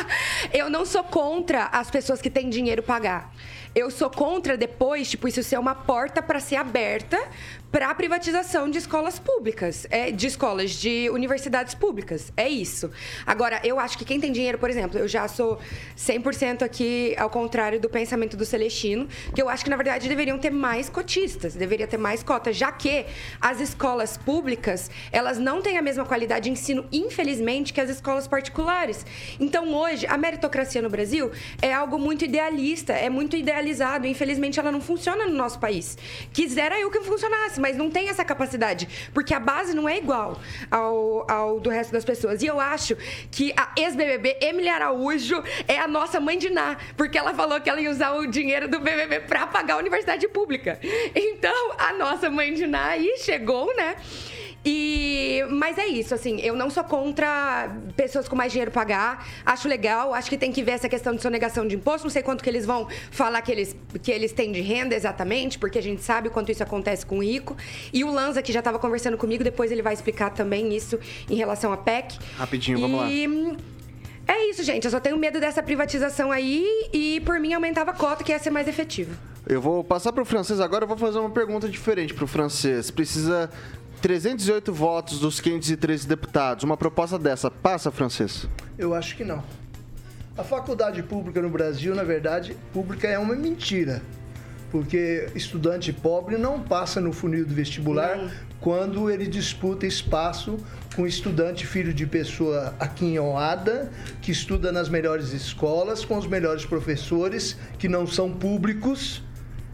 [0.52, 3.32] eu não sou contra as pessoas que têm dinheiro pagar.
[3.74, 7.16] Eu sou contra depois, tipo, isso ser uma porta para ser aberta
[7.70, 12.32] para a privatização de escolas públicas, é, de escolas, de universidades públicas.
[12.36, 12.90] É isso.
[13.24, 15.58] Agora, eu acho que quem tem dinheiro, por exemplo, eu já sou
[15.96, 20.38] 100% aqui ao contrário do pensamento do Celestino, que eu acho que, na verdade, deveriam
[20.38, 23.06] ter mais cotistas, deveria ter mais cotas, já que
[23.40, 28.26] as escolas públicas, elas não têm a mesma qualidade de ensino, infelizmente, que as escolas
[28.26, 29.06] particulares.
[29.38, 31.30] Então, hoje, a meritocracia no Brasil
[31.62, 34.06] é algo muito idealista, é muito idealizado.
[34.06, 35.96] Infelizmente, ela não funciona no nosso país.
[36.32, 40.40] Quisera eu que funcionasse, mas não tem essa capacidade, porque a base não é igual
[40.70, 42.42] ao, ao do resto das pessoas.
[42.42, 42.96] E eu acho
[43.30, 47.68] que a ex-BBB, Emily Araújo, é a nossa mãe de Ná, porque ela falou que
[47.68, 50.80] ela ia usar o dinheiro do BBB para pagar a universidade pública.
[51.14, 53.96] Então, a nossa mãe de Ná aí chegou, né?
[54.64, 59.26] E, mas é isso, assim, eu não sou contra pessoas com mais dinheiro pagar.
[59.44, 62.06] Acho legal, acho que tem que ver essa questão de sonegação de imposto.
[62.06, 65.58] Não sei quanto que eles vão falar que eles, que eles têm de renda exatamente,
[65.58, 67.56] porque a gente sabe o quanto isso acontece com o rico.
[67.92, 71.36] E o Lanza, que já estava conversando comigo, depois ele vai explicar também isso em
[71.36, 72.18] relação à PEC.
[72.36, 73.10] Rapidinho, vamos lá.
[73.10, 73.56] E
[74.28, 74.84] é isso, gente.
[74.84, 78.38] Eu só tenho medo dessa privatização aí e, por mim, aumentava a cota, que ia
[78.38, 79.16] ser mais efetivo.
[79.46, 82.90] Eu vou passar pro francês agora, eu vou fazer uma pergunta diferente pro francês.
[82.90, 83.50] Precisa
[84.00, 86.64] 308 votos dos 513 deputados.
[86.64, 88.48] Uma proposta dessa passa, francês?
[88.78, 89.42] Eu acho que não.
[90.36, 94.00] A faculdade pública no Brasil, na verdade, pública é uma mentira.
[94.70, 100.58] Porque estudante pobre não passa no funil do vestibular quando ele disputa espaço
[100.94, 103.90] com estudante filho de pessoa aquinhoada,
[104.22, 109.22] que estuda nas melhores escolas, com os melhores professores, que não são públicos,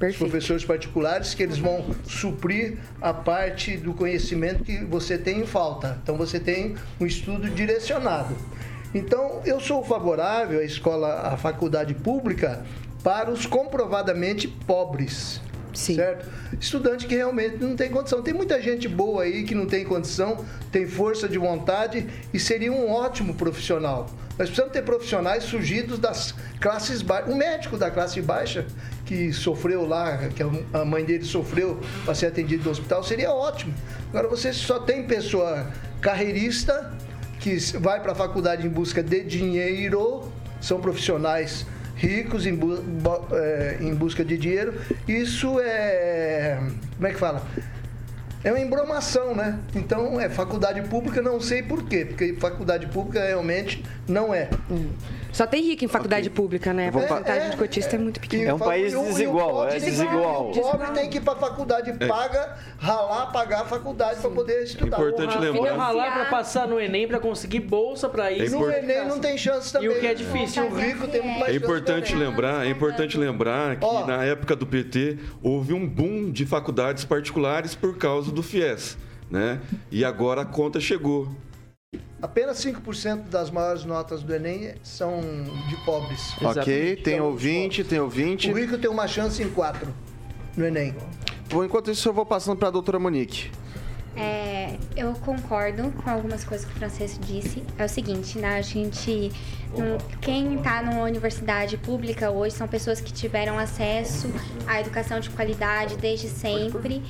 [0.00, 5.46] os professores particulares, que eles vão suprir a parte do conhecimento que você tem em
[5.46, 5.98] falta.
[6.02, 8.36] Então você tem um estudo direcionado.
[8.94, 12.64] Então eu sou favorável à escola, à faculdade pública
[13.02, 15.40] para os comprovadamente pobres.
[15.76, 16.26] Certo?
[16.60, 18.22] Estudante que realmente não tem condição.
[18.22, 22.72] Tem muita gente boa aí que não tem condição, tem força de vontade e seria
[22.72, 24.08] um ótimo profissional.
[24.38, 27.32] Nós precisamos ter profissionais surgidos das classes baixas.
[27.32, 28.66] Um médico da classe baixa
[29.04, 33.72] que sofreu lá, que a mãe dele sofreu para ser atendido no hospital, seria ótimo.
[34.10, 36.92] Agora você só tem pessoa carreirista
[37.40, 41.64] que vai para a faculdade em busca de dinheiro, são profissionais
[41.96, 42.82] ricos em, bu
[43.32, 44.74] é, em, busca de dinheiro.
[45.08, 46.58] Isso é.
[46.96, 47.42] Como é que fala?
[48.44, 49.58] é uma embromação, né?
[49.74, 54.48] Então é faculdade pública, não sei por quê, porque faculdade pública realmente não é.
[54.70, 54.90] Hum.
[55.32, 56.36] Só tem rico em faculdade okay.
[56.36, 56.88] pública, né?
[56.88, 58.50] A porcentagem é, de cotista é, é, muito pequena.
[58.50, 60.50] É um país desigual, é desigual.
[60.50, 62.06] O pobre tem que ir para faculdade, é.
[62.06, 64.96] paga, ralar, pagar a faculdade para poder estudar.
[64.96, 65.76] Importante lembrar.
[65.76, 68.50] ralar para passar no Enem, para conseguir bolsa para ir.
[68.50, 69.88] No Enem não tem chance também.
[69.88, 70.66] E o que é difícil.
[70.66, 74.66] O rico tem muito mais É importante lembrar, é importante lembrar que na época do
[74.66, 78.96] PT houve um boom de faculdades particulares por causa do FIES,
[79.30, 79.60] né?
[79.90, 81.28] E agora a conta chegou.
[82.20, 85.20] Apenas 5% das maiores notas do Enem são
[85.68, 86.34] de pobres.
[86.42, 88.50] Ok, tem ouvinte, tem ouvinte.
[88.50, 89.94] O rico tem uma chance em 4
[90.56, 90.94] no Enem.
[91.48, 93.50] Bom, enquanto isso, eu vou passando para a doutora Monique.
[94.16, 97.62] É, eu concordo com algumas coisas que o Francisco disse.
[97.78, 98.56] É o seguinte, né?
[98.56, 99.30] A gente.
[100.22, 104.26] Quem está numa universidade pública hoje são pessoas que tiveram acesso
[104.66, 107.02] à educação de qualidade desde sempre.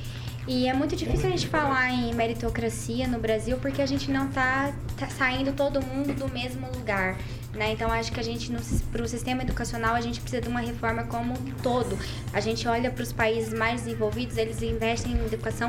[0.48, 4.28] E é muito difícil a gente falar em meritocracia no Brasil porque a gente não
[4.28, 7.18] está tá saindo todo mundo do mesmo lugar.
[7.52, 7.72] Né?
[7.72, 8.52] Então acho que a gente
[8.92, 11.98] para o sistema educacional a gente precisa de uma reforma como um todo.
[12.32, 15.68] A gente olha para os países mais desenvolvidos, eles investem em educação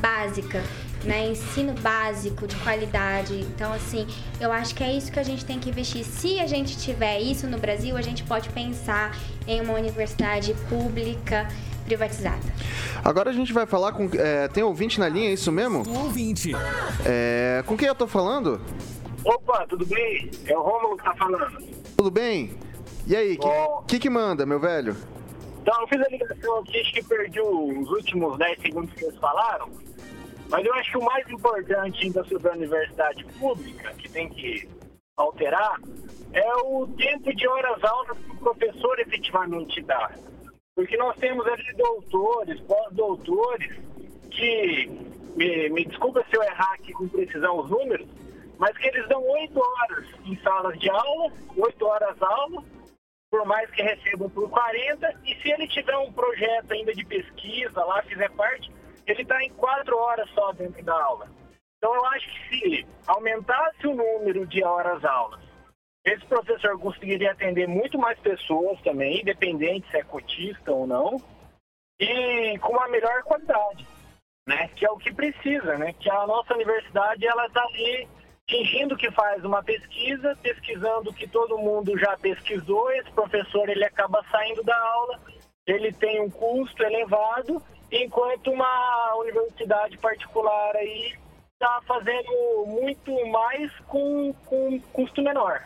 [0.00, 0.62] básica,
[1.04, 1.30] né?
[1.30, 3.34] Ensino básico de qualidade.
[3.40, 4.06] Então assim,
[4.38, 6.04] eu acho que é isso que a gente tem que investir.
[6.04, 11.48] Se a gente tiver isso no Brasil, a gente pode pensar em uma universidade pública
[11.92, 12.40] privatizada.
[13.04, 14.08] Agora a gente vai falar com.
[14.14, 15.78] É, tem ouvinte na linha, é isso mesmo?
[15.88, 16.52] Ouvinte.
[17.04, 18.60] É, com quem eu tô falando?
[19.24, 20.30] Opa, tudo bem?
[20.46, 21.58] É o Rômulo que tá falando.
[21.96, 22.56] Tudo bem?
[23.06, 24.96] E aí, o que, que, que manda, meu velho?
[25.60, 29.18] Então, eu fiz a ligação aqui, acho que perdi os últimos 10 segundos que eles
[29.18, 29.70] falaram.
[30.48, 34.68] Mas eu acho que o mais importante ainda sobre a universidade pública, que tem que
[35.16, 35.80] alterar,
[36.32, 40.10] é o tempo de horas-aulas que o professor efetivamente dá.
[40.74, 43.78] Porque nós temos ali doutores, pós-doutores,
[44.30, 44.86] que,
[45.36, 48.08] me, me desculpa se eu errar aqui com precisão os números,
[48.58, 52.64] mas que eles dão oito horas em salas de aula, oito horas aula,
[53.30, 57.84] por mais que recebam por 40, e se ele tiver um projeto ainda de pesquisa
[57.84, 58.70] lá, fizer parte,
[59.06, 61.28] ele está em quatro horas só dentro da aula.
[61.78, 65.40] Então eu acho que se aumentasse o número de horas aulas,
[66.04, 71.22] esse professor conseguiria atender muito mais pessoas também, independente se é cotista ou não,
[71.98, 73.86] e com uma melhor qualidade,
[74.46, 74.68] né?
[74.74, 75.92] Que é o que precisa, né?
[75.92, 78.08] Que a nossa universidade ela está ali
[78.48, 83.84] fingindo que faz uma pesquisa, pesquisando o que todo mundo já pesquisou, esse professor ele
[83.84, 85.20] acaba saindo da aula,
[85.66, 91.14] ele tem um custo elevado, enquanto uma universidade particular aí
[91.54, 95.62] está fazendo muito mais com, com custo menor.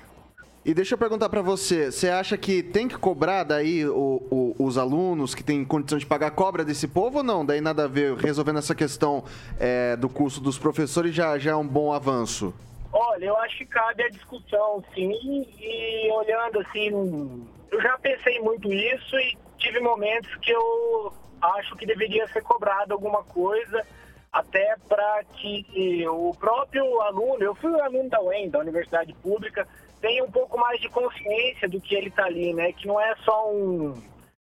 [0.67, 4.57] E deixa eu perguntar para você, você acha que tem que cobrar daí o, o,
[4.59, 7.47] os alunos que têm condição de pagar cobra desse povo ou não?
[7.47, 9.23] Daí nada a ver, resolvendo essa questão
[9.61, 12.53] é, do custo dos professores já, já é um bom avanço?
[12.93, 18.73] Olha, eu acho que cabe a discussão, sim, e olhando assim, eu já pensei muito
[18.73, 23.87] isso e tive momentos que eu acho que deveria ser cobrado alguma coisa,
[24.33, 29.65] até para que o próprio aluno, eu fui aluno da UEM, da Universidade Pública,
[30.01, 32.73] tenha um pouco mais de consciência do que ele está ali, né?
[32.73, 33.95] Que não é só um.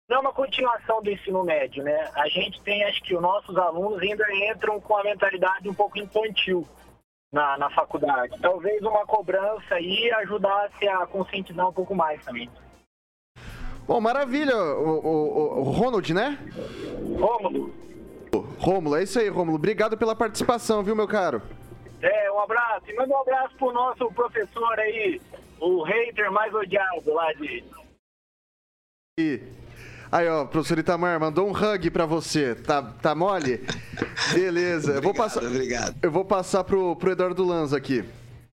[0.08, 2.10] Não é uma continuação do ensino médio, né?
[2.14, 5.98] A gente tem, acho que os nossos alunos ainda entram com a mentalidade um pouco
[5.98, 6.66] infantil
[7.32, 8.38] na, na faculdade.
[8.40, 12.50] Talvez uma cobrança aí ajudasse a conscientizar um pouco mais também.
[13.86, 16.38] Bom, maravilha, o, o, o Ronald, né?
[17.18, 17.74] Rômulo.
[18.58, 19.56] Rômulo, é isso aí, Rômulo.
[19.56, 21.42] Obrigado pela participação, viu, meu caro?
[22.00, 22.88] É, um abraço.
[22.88, 25.20] E manda um abraço pro nosso professor aí,
[25.62, 27.62] o hater mais odiado lá de.
[29.18, 29.40] E...
[30.10, 32.54] Aí, ó, professor Itamar, mandou um hug pra você.
[32.54, 33.64] Tá, tá mole?
[34.34, 34.92] Beleza.
[34.94, 35.96] eu vou passar, obrigado.
[36.02, 38.04] Eu vou passar pro, pro Eduardo Lanza aqui.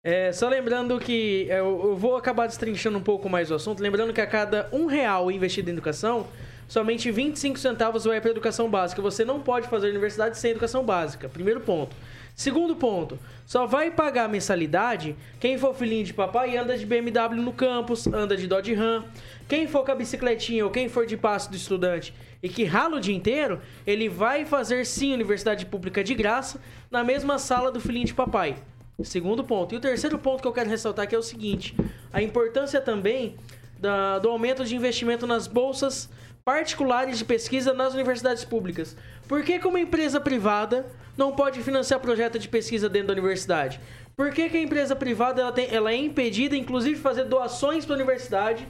[0.03, 3.81] É, só lembrando que é, eu, eu vou acabar destrinchando um pouco mais o assunto.
[3.81, 6.27] Lembrando que a cada um real investido em educação,
[6.67, 9.01] somente 25 centavos vai para educação básica.
[9.01, 11.29] Você não pode fazer universidade sem educação básica.
[11.29, 11.95] Primeiro ponto.
[12.35, 13.17] Segundo ponto,
[13.47, 18.09] só vai pagar mensalidade quem for filhinho de papai e anda de BMW no campus,
[18.09, 19.05] anda de Dodge Ram.
[19.49, 22.97] Quem for com a bicicletinha ou quem for de passo do estudante e que rala
[22.97, 27.81] o dia inteiro, ele vai fazer sim universidade pública de graça na mesma sala do
[27.81, 28.57] filhinho de papai.
[29.03, 29.75] Segundo ponto.
[29.75, 31.77] E o terceiro ponto que eu quero ressaltar aqui é o seguinte:
[32.13, 33.37] a importância também
[33.79, 36.09] da, do aumento de investimento nas bolsas
[36.45, 38.97] particulares de pesquisa nas universidades públicas.
[39.27, 43.81] Por que, que uma empresa privada não pode financiar projeto de pesquisa dentro da universidade?
[44.17, 47.85] Por que, que a empresa privada ela, tem, ela é impedida, inclusive, de fazer doações
[47.85, 48.69] para a universidade?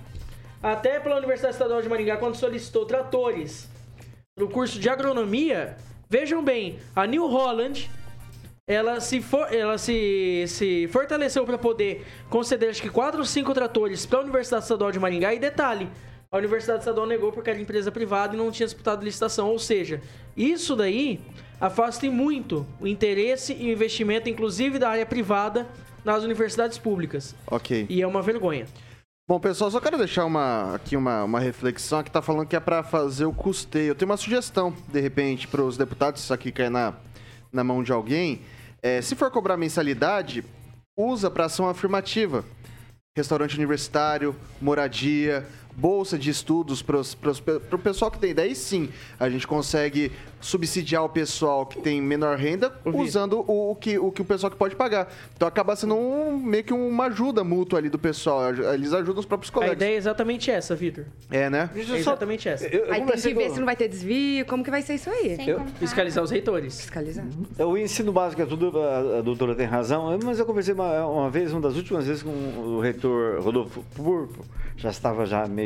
[0.62, 3.68] Até pela Universidade Estadual de Maringá, quando solicitou tratores
[4.36, 5.76] no curso de agronomia,
[6.14, 7.90] Vejam bem, a New Holland
[8.68, 13.52] ela se, for, ela se, se fortaleceu para poder conceder acho que 4 ou 5
[13.52, 15.34] tratores para a Universidade Estadual de Maringá.
[15.34, 15.90] E detalhe,
[16.34, 19.50] a Universidade Estadual negou porque era empresa privada e não tinha disputado licitação.
[19.50, 20.02] Ou seja,
[20.36, 21.20] isso daí
[21.60, 25.64] afasta muito o interesse e o investimento, inclusive da área privada,
[26.04, 27.36] nas universidades públicas.
[27.46, 27.86] Ok.
[27.88, 28.66] E é uma vergonha.
[29.28, 32.60] Bom, pessoal, só quero deixar uma, aqui uma, uma reflexão que tá falando que é
[32.60, 33.90] para fazer o custeio.
[33.90, 36.94] Eu tenho uma sugestão, de repente, para os deputados, isso aqui cair na,
[37.52, 38.40] na mão de alguém.
[38.82, 40.44] É, se for cobrar mensalidade,
[40.98, 42.44] usa para ação afirmativa.
[43.16, 48.34] Restaurante universitário, moradia, bolsa de estudos para o pessoal que tem.
[48.34, 53.74] Daí sim, a gente consegue subsidiar o pessoal que tem menor renda usando o, o,
[53.74, 55.10] que, o que o pessoal que pode pagar.
[55.34, 58.54] Então acaba sendo um, meio que uma ajuda mútua ali do pessoal.
[58.74, 59.72] Eles ajudam os próprios colegas.
[59.72, 61.06] A ideia é exatamente essa, Vitor.
[61.30, 61.70] É, né?
[61.74, 62.66] É exatamente essa.
[62.66, 63.54] Eu, eu aí tem que ver com...
[63.54, 65.48] se não vai ter desvio, como que vai ser isso aí.
[65.48, 66.80] Eu, fiscalizar os reitores.
[66.80, 67.24] Fiscalizar.
[67.58, 71.30] O ensino básico é tudo, a, a doutora tem razão, mas eu conversei uma, uma
[71.30, 74.44] vez, uma das últimas vezes com o reitor Rodolfo Purpo,
[74.76, 75.63] já estava já meio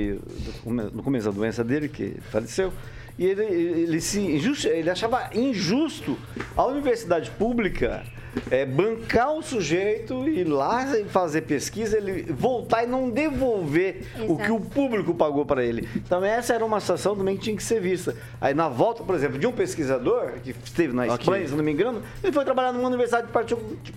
[0.65, 2.73] no começo da doença dele, que faleceu.
[3.19, 4.21] E ele, ele, se
[4.69, 6.17] ele achava injusto
[6.57, 8.05] a universidade pública
[8.51, 14.33] é, bancar o sujeito, ir lá fazer pesquisa, ele voltar e não devolver Exato.
[14.33, 15.89] o que o público pagou para ele.
[15.97, 18.17] Então essa era uma situação também que tinha que ser vista.
[18.41, 21.49] Aí na volta, por exemplo, de um pesquisador que esteve na Espanha, okay.
[21.49, 23.29] se não me engano, ele foi trabalhar numa universidade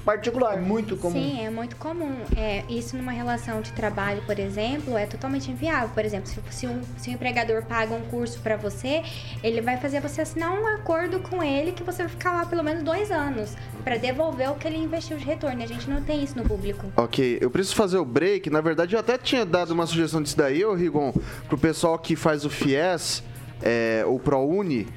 [0.04, 0.58] particular.
[0.58, 1.14] É muito comum.
[1.14, 2.16] Sim, é muito comum.
[2.36, 5.90] É, isso numa relação de trabalho, por exemplo, é totalmente inviável.
[5.90, 9.04] Por exemplo, se, se, um, se um empregador paga um curso para você,
[9.44, 12.64] ele vai fazer você assinar um acordo com ele que você vai ficar lá pelo
[12.64, 15.62] menos dois anos para devolver o que ele investiu de retorno.
[15.64, 16.92] A gente não tem isso no público.
[16.98, 18.50] Ok, eu preciso fazer o break.
[18.50, 21.14] Na verdade, eu até tinha dado uma sugestão disso daí, ô Rigon,
[21.48, 23.24] pro pessoal que faz o FIES,
[23.62, 24.88] é, o ProUni,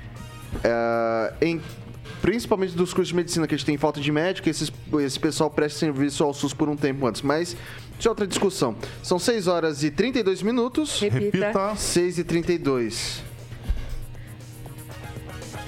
[0.63, 1.61] é, em
[2.23, 5.51] principalmente dos cursos de medicina que a gente tem falta de médico, esses, esse pessoal
[5.51, 7.21] presta serviço ao SUS por um tempo antes.
[7.21, 7.57] Mas
[7.99, 8.75] isso é outra discussão.
[9.03, 11.01] São 6 horas e 32 minutos.
[11.01, 11.75] Repita.
[11.77, 13.34] 6 e 32.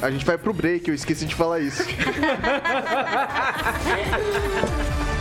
[0.02, 1.82] A gente vai pro break, eu esqueci de falar isso.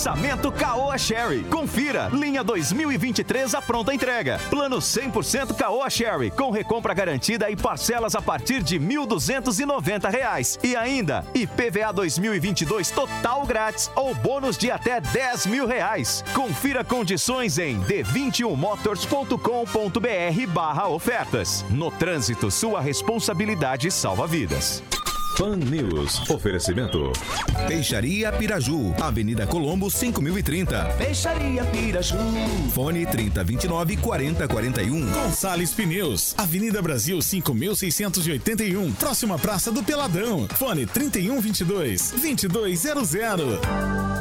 [0.00, 1.44] Lançamento Caoa Sherry.
[1.44, 2.08] Confira.
[2.10, 4.40] Linha 2023 a pronta entrega.
[4.48, 6.30] Plano 100% Caoa Sherry.
[6.30, 10.58] Com recompra garantida e parcelas a partir de R$ 1.290.
[10.64, 16.24] E ainda, IPVA 2022 total grátis ou bônus de até 10 mil reais.
[16.32, 21.62] Confira condições em d21motors.com.br barra ofertas.
[21.68, 24.82] No trânsito, sua responsabilidade salva vidas.
[25.40, 26.28] Pan News.
[26.28, 27.12] Oferecimento.
[27.66, 28.94] Peixaria Piraju.
[29.00, 30.84] Avenida Colombo, 5030.
[30.98, 32.18] Peixaria Piraju.
[32.74, 35.10] Fone 3029 4041.
[35.10, 36.34] Gonçalves Pneus.
[36.36, 38.92] Avenida Brasil, 5681.
[38.92, 40.46] Próxima Praça do Peladão.
[40.56, 43.60] Fone 3122 2200.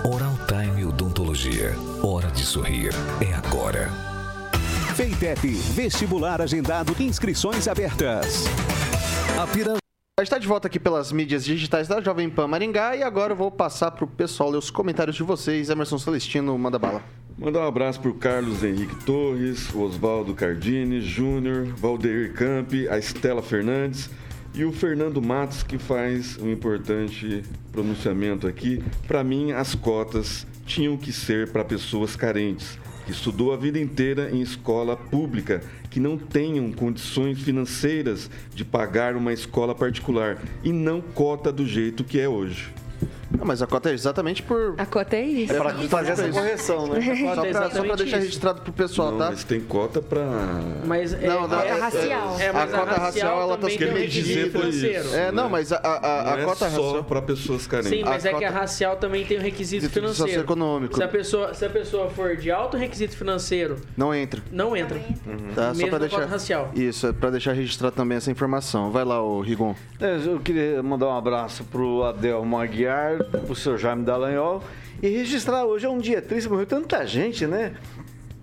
[0.05, 1.75] Oral Time Odontologia.
[2.01, 2.93] Hora de sorrir.
[3.19, 3.91] É agora.
[4.95, 5.49] Feitep.
[5.75, 6.95] Vestibular agendado.
[6.97, 8.45] Inscrições abertas.
[9.37, 9.78] A Piraju.
[10.19, 13.31] A gente está de volta aqui pelas mídias digitais da Jovem Pan Maringá e agora
[13.31, 15.69] eu vou passar para o pessoal ler os comentários de vocês.
[15.69, 17.01] Emerson Celestino, manda bala.
[17.37, 23.41] Mandar um abraço para o Carlos Henrique Torres, Oswaldo Cardini, Júnior, Valdeir Campi, a Estela
[23.41, 24.09] Fernandes
[24.53, 28.83] e o Fernando Matos, que faz um importante pronunciamento aqui.
[29.07, 32.77] Para mim, as cotas tinham que ser para pessoas carentes
[33.11, 39.33] estudou a vida inteira em escola pública, que não tenham condições financeiras de pagar uma
[39.33, 42.71] escola particular e não cota do jeito que é hoje.
[43.31, 44.75] Não, mas a cota é exatamente por.
[44.77, 45.53] A cota é isso.
[45.53, 46.99] É para fazer essa correção, né?
[47.29, 48.15] Só para, só deixar isso.
[48.17, 49.29] registrado pro pessoal, não, tá?
[49.29, 50.21] Mas tem cota para.
[50.85, 52.39] Mas é, não, não, é, é racial.
[52.39, 55.13] É, a cota a racial, ela tá querendo dizer financeiro.
[55.13, 56.91] É, não, mas a, a, a, não cota é racial.
[56.91, 57.91] só para pessoas carentes.
[57.91, 58.45] Sim, mas a é cota...
[58.45, 60.31] que a racial também tem o requisito financeiro.
[60.31, 60.95] socioeconômico.
[60.95, 64.41] Se a pessoa, se a pessoa for de alto requisito financeiro, não entra.
[64.51, 64.97] Não entra.
[64.97, 65.53] Uhum.
[65.55, 66.71] Tá, Mesmo só para deixar racial.
[66.73, 68.91] Isso, é para deixar registrado também essa informação.
[68.91, 69.75] Vai lá, o Rigon.
[69.99, 72.88] É, eu queria mandar um abraço pro Adel Maguiar,
[73.45, 74.63] pro seu Jaime Dallagnol
[75.01, 77.75] e registrar hoje é um dia triste, morreu tanta gente, né?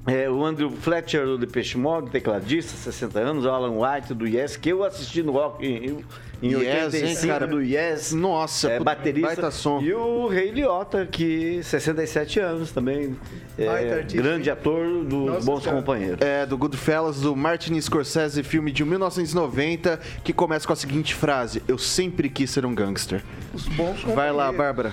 [0.06, 4.56] É, o Andrew Fletcher do Depeche Mode, tecladista, 60 anos, o Alan White do Yes,
[4.56, 6.04] que eu assisti no Rock in Rio
[6.42, 8.12] em yes, 85 hein, cara, do Yes.
[8.12, 9.50] Nossa, é, baterista.
[9.50, 9.80] som.
[9.80, 13.16] E o Rei Liotta, que 67 anos também,
[13.58, 15.76] é, grande ator do Nossa, Bons cara.
[15.76, 16.20] Companheiros.
[16.20, 21.62] É, do Goodfellas, do Martin Scorsese, filme de 1990, que começa com a seguinte frase:
[21.66, 23.22] Eu sempre quis ser um gangster.
[23.54, 24.92] Os bons Vai lá, Bárbara.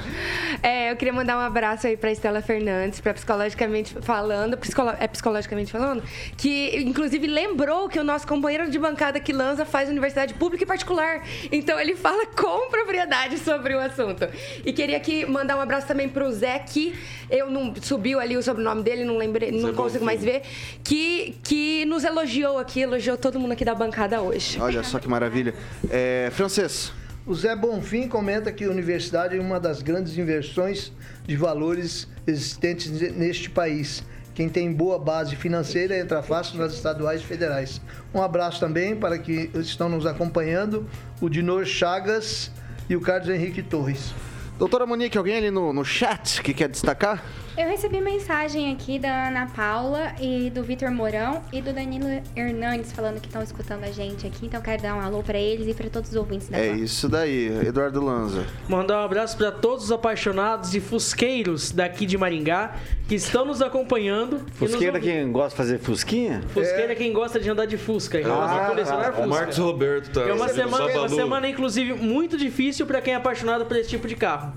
[0.62, 5.08] É, eu queria mandar um abraço aí pra Estela Fernandes, pra Psicologicamente Falando, psicolo- é
[5.08, 6.02] Psicologicamente Falando,
[6.38, 10.68] que inclusive lembrou que o nosso companheiro de bancada que lança faz universidade pública e
[10.68, 11.22] particular.
[11.52, 14.28] Então ele fala com propriedade sobre o assunto.
[14.66, 16.96] E queria aqui mandar um abraço também pro Zé, que
[17.30, 20.06] eu não subiu ali o sobrenome dele, não lembrei, não Zé consigo Bonfim.
[20.06, 20.42] mais ver,
[20.84, 24.60] que, que nos elogiou aqui, elogiou todo mundo aqui da bancada hoje.
[24.60, 25.54] Olha só que maravilha.
[25.90, 26.92] É, francês.
[27.26, 30.92] O Zé Bonfim comenta que a universidade é uma das grandes inversões
[31.26, 34.04] de valores existentes neste país.
[34.34, 37.80] Quem tem boa base financeira entra fácil nas estaduais e federais.
[38.14, 40.90] Um abraço também para que estão nos acompanhando,
[41.22, 42.52] o Dinor Chagas
[42.90, 44.14] e o Carlos Henrique Torres.
[44.58, 47.24] Doutora Monique, alguém ali no, no chat que quer destacar?
[47.56, 52.92] Eu recebi mensagem aqui da Ana Paula e do Vitor Mourão e do Danilo Hernandes
[52.92, 54.48] falando que estão escutando a gente aqui.
[54.48, 57.08] Então quero dar um alô pra eles e pra todos os ouvintes da É isso
[57.08, 58.44] daí, Eduardo Lanza.
[58.68, 62.74] Mandar um abraço para todos os apaixonados e fusqueiros daqui de Maringá
[63.08, 64.42] que estão nos acompanhando.
[64.54, 66.42] Fusqueira nos quem gosta de fazer fusquinha?
[66.56, 69.28] Fusqueira é quem gosta de andar de Fusca, quem gosta de colecionar O Fusca.
[69.28, 70.22] Marcos Roberto tá.
[70.22, 71.16] É uma semana, uma Babalu.
[71.16, 74.54] semana, inclusive, muito difícil para quem é apaixonado por esse tipo de carro.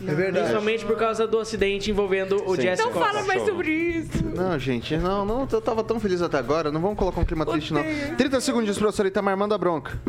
[0.00, 0.38] É verdade.
[0.38, 3.12] Principalmente por causa do acidente envolvendo o Jesse Não Costa.
[3.12, 4.24] fala mais sobre isso.
[4.24, 7.44] Não, gente, não, não, eu tava tão feliz até agora, não vamos colocar um clima
[7.44, 7.82] triste, não.
[8.16, 10.00] 30 segundinhos, professor Itamar, manda a bronca.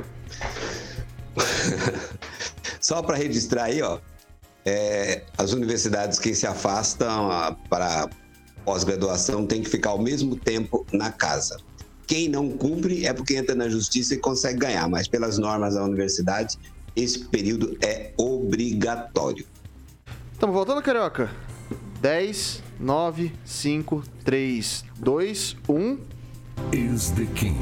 [2.80, 4.00] Só para registrar aí, ó,
[4.66, 8.10] é, as universidades que se afastam ah, para
[8.64, 11.58] pós-graduação têm que ficar ao mesmo tempo na casa.
[12.06, 15.84] Quem não cumpre é porque entra na justiça e consegue ganhar, mas pelas normas da
[15.84, 16.58] universidade,
[16.96, 19.46] esse período é obrigatório.
[20.40, 21.30] Tamo voltando, Carioca?
[22.02, 25.98] 10, 9, 5, 3, 2, 1.
[26.74, 27.58] Is the King.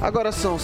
[0.00, 0.58] Agora são.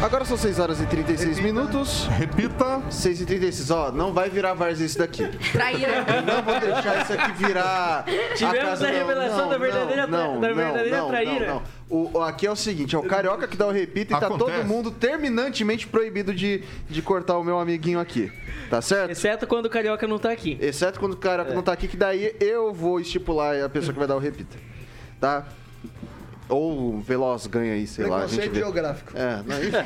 [0.00, 2.06] Agora são 6 horas e 36 minutos.
[2.06, 2.80] Repita.
[2.90, 3.70] 6 e 36.
[3.72, 5.26] Ó, não vai virar Várzea isso daqui.
[5.52, 6.04] Traíra.
[6.24, 8.04] Não vou deixar isso aqui virar.
[8.36, 11.62] Tivemos casa- a não, revelação não, da verdadeira tra- não, da não, verdadeira não, traíra.
[11.90, 14.26] O, o- aqui é o seguinte: é o carioca que dá o repita e tá
[14.26, 14.52] Acontece.
[14.58, 18.30] todo mundo terminantemente proibido de, de cortar o meu amiguinho aqui.
[18.68, 19.10] Tá certo?
[19.12, 20.58] Exceto quando o Carioca não tá aqui.
[20.60, 23.98] Exceto quando o carioca não tá aqui, que daí eu vou estipular a pessoa que
[23.98, 24.58] vai dar o repita.
[25.18, 25.46] Tá?
[26.50, 28.18] Ou o Veloz ganha aí, sei lá.
[28.24, 28.60] A gente Preconceito vê.
[28.60, 29.12] geográfico.
[29.16, 29.76] É, não, enfim.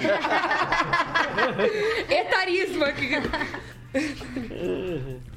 [2.12, 3.10] Etarismo aqui.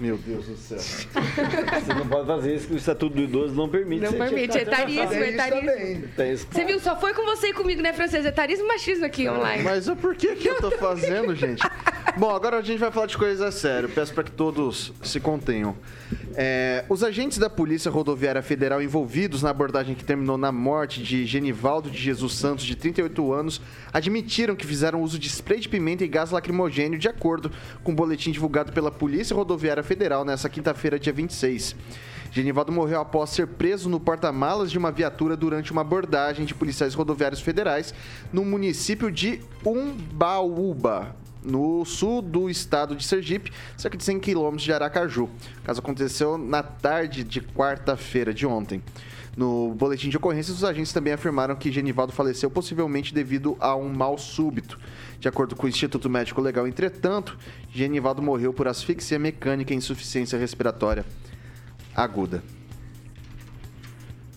[0.00, 0.78] Meu Deus do céu.
[0.78, 4.02] Você não pode fazer isso que o Estatuto do Idoso não permite.
[4.02, 6.08] Não Você permite, que- etarismo, isso etarismo.
[6.52, 8.24] Você viu, só foi com você e comigo, né, francês?
[8.24, 9.62] Etarismo e machismo aqui online.
[9.64, 11.62] Mas o porquê que eu tô fazendo, gente?
[12.16, 13.88] Bom, agora a gente vai falar de coisa séria.
[13.88, 15.76] Peço para que todos se contenham.
[16.34, 21.26] É, os agentes da Polícia Rodoviária Federal envolvidos na abordagem que terminou na morte de
[21.26, 23.60] Genivaldo de Jesus Santos, de 38 anos,
[23.92, 27.50] admitiram que fizeram uso de spray de pimenta e gás lacrimogênio, de acordo
[27.82, 31.74] com o boletim divulgado pela Polícia Rodoviária Federal nessa quinta-feira, dia 26.
[32.30, 36.94] Genivaldo morreu após ser preso no porta-malas de uma viatura durante uma abordagem de policiais
[36.94, 37.94] rodoviários federais
[38.32, 44.72] no município de Umbaúba, no sul do estado de Sergipe, cerca de 100 quilômetros de
[44.72, 45.24] Aracaju.
[45.24, 48.82] O caso aconteceu na tarde de quarta-feira de ontem.
[49.36, 53.88] No boletim de ocorrências, os agentes também afirmaram que Genivaldo faleceu possivelmente devido a um
[53.88, 54.78] mal súbito.
[55.20, 57.38] De acordo com o Instituto Médico Legal, entretanto,
[57.72, 61.04] Genivaldo morreu por asfixia mecânica e insuficiência respiratória
[61.94, 62.42] aguda.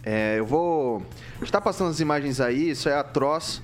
[0.04, 1.06] É, eu vou.
[1.42, 3.62] Está passando as imagens aí, isso é atroz.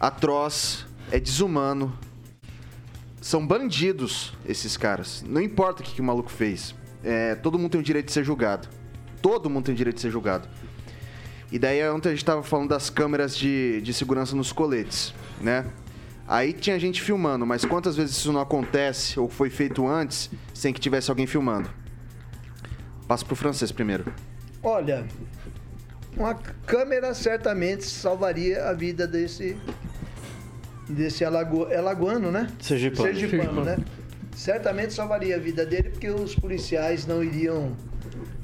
[0.00, 1.96] Atroz, é desumano.
[3.20, 5.24] São bandidos esses caras.
[5.26, 6.74] Não importa o que, que o maluco fez.
[7.02, 8.68] É, todo mundo tem o direito de ser julgado.
[9.20, 10.48] Todo mundo tem o direito de ser julgado.
[11.50, 15.64] E daí ontem a gente tava falando das câmeras de, de segurança nos coletes, né?
[16.26, 20.74] Aí tinha gente filmando, mas quantas vezes isso não acontece ou foi feito antes sem
[20.74, 21.70] que tivesse alguém filmando?
[23.06, 24.12] Passo pro francês primeiro.
[24.62, 25.06] Olha,
[26.14, 29.56] uma câmera certamente salvaria a vida desse
[30.88, 32.48] desse alago, é alagoano, né?
[32.60, 33.08] Sergipano.
[33.08, 33.76] Sergipano, né?
[34.34, 37.76] Certamente salvaria a vida dele porque os policiais não iriam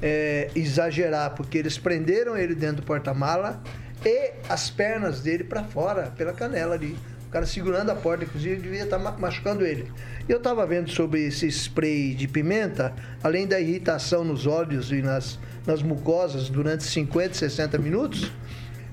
[0.01, 3.61] é, exagerar, porque eles prenderam ele dentro do porta-mala
[4.03, 6.95] e as pernas dele para fora, pela canela ali.
[7.27, 9.91] O cara segurando a porta, inclusive, devia estar ma- machucando ele.
[10.27, 12.93] E eu estava vendo sobre esse spray de pimenta,
[13.23, 18.31] além da irritação nos olhos e nas, nas mucosas durante 50, 60 minutos,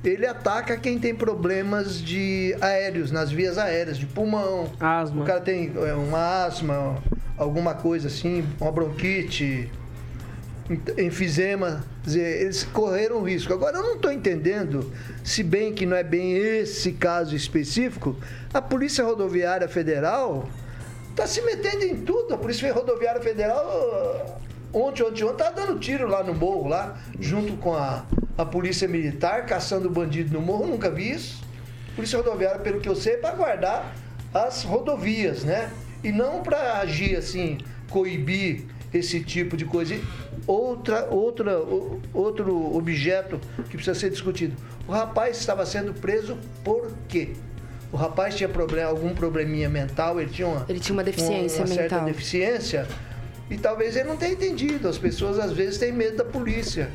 [0.05, 4.71] ele ataca quem tem problemas de aéreos, nas vias aéreas, de pulmão.
[4.81, 5.23] Asma.
[5.23, 7.03] O cara tem é, uma asma,
[7.37, 9.71] alguma coisa assim, uma bronquite,
[10.99, 13.53] enfisema, dizer, eles correram risco.
[13.53, 14.93] Agora, eu não estou entendendo,
[15.23, 18.17] se bem que não é bem esse caso específico,
[18.53, 20.49] a Polícia Rodoviária Federal
[21.15, 22.35] tá se metendo em tudo.
[22.35, 24.41] A Polícia Rodoviária Federal,
[24.73, 28.05] ontem, ontem, ontem, tá dando tiro lá no morro, lá, junto com a,
[28.37, 30.67] a Polícia Militar, caçando bandido no morro.
[30.67, 31.43] Nunca vi isso.
[31.95, 33.95] Polícia Rodoviária, pelo que eu sei, é para guardar
[34.33, 35.71] as rodovias, né?
[36.03, 37.59] E não para agir assim,
[37.91, 39.95] coibir esse tipo de coisa.
[40.47, 41.59] Outra, outra,
[42.13, 44.57] outro objeto que precisa ser discutido.
[44.89, 47.33] O rapaz estava sendo preso por quê?
[47.93, 51.67] O rapaz tinha problema, algum probleminha mental, ele tinha uma, Ele tinha uma deficiência uma
[51.67, 52.07] certa mental.
[52.07, 52.89] deficiência
[53.51, 54.89] e talvez ele não tenha entendido.
[54.89, 56.91] As pessoas às vezes têm medo da polícia,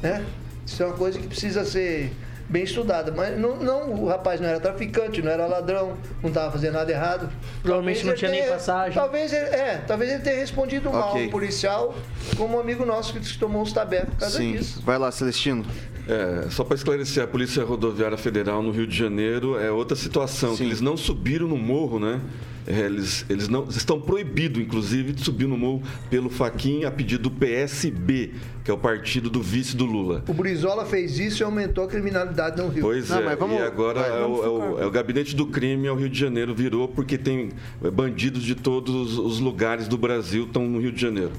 [0.00, 0.24] né?
[0.66, 2.12] Isso é uma coisa que precisa ser
[2.48, 3.12] bem estudada.
[3.12, 6.90] Mas não, não, o rapaz não era traficante, não era ladrão, não estava fazendo nada
[6.90, 7.28] errado.
[7.62, 8.92] Provavelmente Talvez não tinha nem tenha- passagem.
[8.94, 11.26] Talvez ele, é, talvez ele tenha respondido mal Ok.
[11.26, 11.94] um policial,
[12.36, 14.52] como um amigo nosso que disse que tomou uns tabefes por causa Sim.
[14.52, 14.82] disso.
[14.84, 15.64] Vai lá, Celestino.
[16.08, 20.56] É, só para esclarecer, a Polícia Rodoviária Federal no Rio de Janeiro é outra situação,
[20.56, 22.20] que eles não subiram no morro, né?
[22.66, 27.22] É, eles, eles não estão proibidos, inclusive, de subir no morro pelo Faquin a pedido
[27.24, 28.32] do PSB,
[28.64, 30.24] que é o partido do vice do Lula.
[30.26, 32.82] O Brizola fez isso e aumentou a criminalidade no Rio.
[32.82, 36.08] Pois é, e agora é, o, é o- é o gabinete do crime ao Rio
[36.08, 37.50] de Janeiro virou porque tem
[37.92, 41.30] bandidos de todos os lugares do Brasil estão no Rio de Janeiro,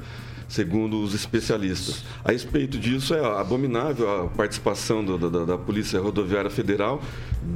[0.47, 2.05] segundo os especialistas.
[2.23, 7.01] A respeito disso, é abominável a participação do- da, da- Polícia Rodoviária Federal.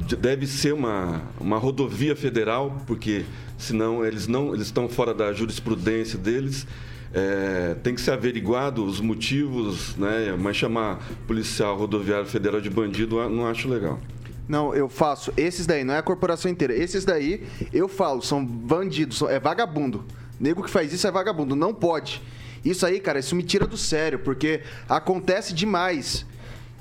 [0.06, 3.24] De- Deve ser uma, uma rodovia federal, porque
[3.62, 6.66] senão eles não eles estão fora da jurisprudência deles.
[7.14, 10.34] É, tem que ser averiguado os motivos, né?
[10.38, 14.00] Mas chamar policial rodoviário federal de bandido não acho legal.
[14.48, 15.32] Não, eu faço.
[15.36, 16.74] Esses daí, não é a corporação inteira.
[16.74, 20.04] Esses daí, eu falo, são bandidos, é vagabundo.
[20.40, 22.20] Nego que faz isso é vagabundo, não pode.
[22.64, 26.26] Isso aí, cara, isso me tira do sério, porque acontece demais.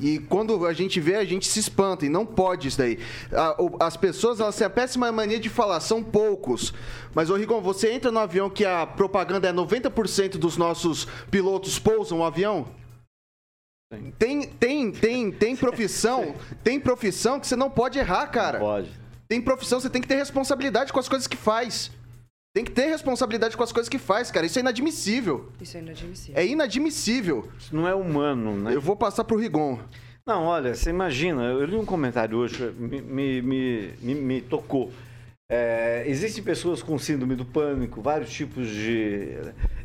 [0.02, 2.98] E quando a gente vê, a gente se espanta, e não pode isso daí.
[3.80, 6.74] As pessoas, elas têm a péssima mania de falar, são poucos.
[7.14, 11.78] Mas, ô Rigon, você entra no avião que a propaganda é 90% dos nossos pilotos
[11.78, 12.68] pousam o avião?
[14.18, 16.34] Tem, tem, tem, tem profissão,
[16.64, 18.58] tem profissão que você não pode errar, cara.
[18.58, 18.90] pode.
[19.28, 21.92] Tem profissão, você tem que ter responsabilidade com as coisas que faz.
[22.54, 24.46] Tem que ter responsabilidade com as coisas que faz, cara.
[24.46, 25.50] Isso é inadmissível.
[25.62, 26.42] Isso é inadmissível.
[26.42, 27.48] É inadmissível.
[27.58, 28.76] Isso não é humano, né?
[28.76, 29.80] Eu vou passar pro Rigon.
[30.26, 34.92] Não, olha, você imagina, eu li um comentário hoje, me, me, me, me- me tocou.
[35.54, 39.36] É, existem pessoas com síndrome do pânico, vários tipos de.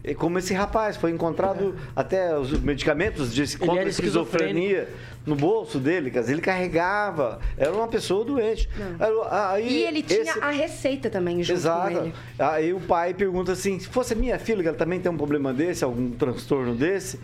[0.05, 4.89] é, Como esse rapaz, foi encontrado até os medicamentos de contra esquizofrenia
[5.27, 8.69] no bolso dele, quer dizer, ele carregava, era uma pessoa doente.
[9.29, 12.13] Aí, E ele tinha esse- a receita também junto Exato.
[12.39, 15.17] Aí o pai pergunta assim: se fosse a minha filha, que ela também tem um
[15.17, 17.19] problema desse, algum transtorno desse,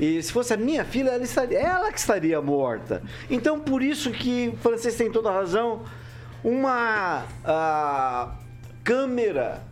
[0.00, 3.04] e se fosse a minha filha, ela, estaria, ela que estaria morta.
[3.30, 5.82] Então, por isso que o francês tem toda a razão,
[6.44, 8.34] uma ah,
[8.84, 9.62] câmera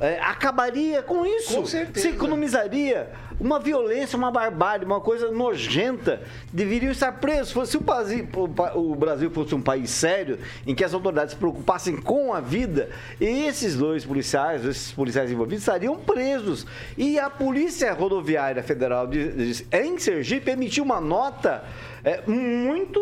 [0.00, 1.56] é, acabaria com isso.
[1.56, 2.08] Com certeza.
[2.08, 6.20] Se economizaria uma violência, uma barbárie, uma coisa nojenta.
[6.52, 7.68] Deveriam estar presos.
[7.68, 8.28] Se o Brasil,
[8.74, 12.90] o Brasil fosse um país sério, em que as autoridades se preocupassem com a vida,
[13.20, 16.66] esses dois policiais, esses policiais envolvidos, estariam presos.
[16.96, 21.64] E a Polícia Rodoviária Federal de, de, em Sergipe emitiu uma nota
[22.08, 23.00] é, muito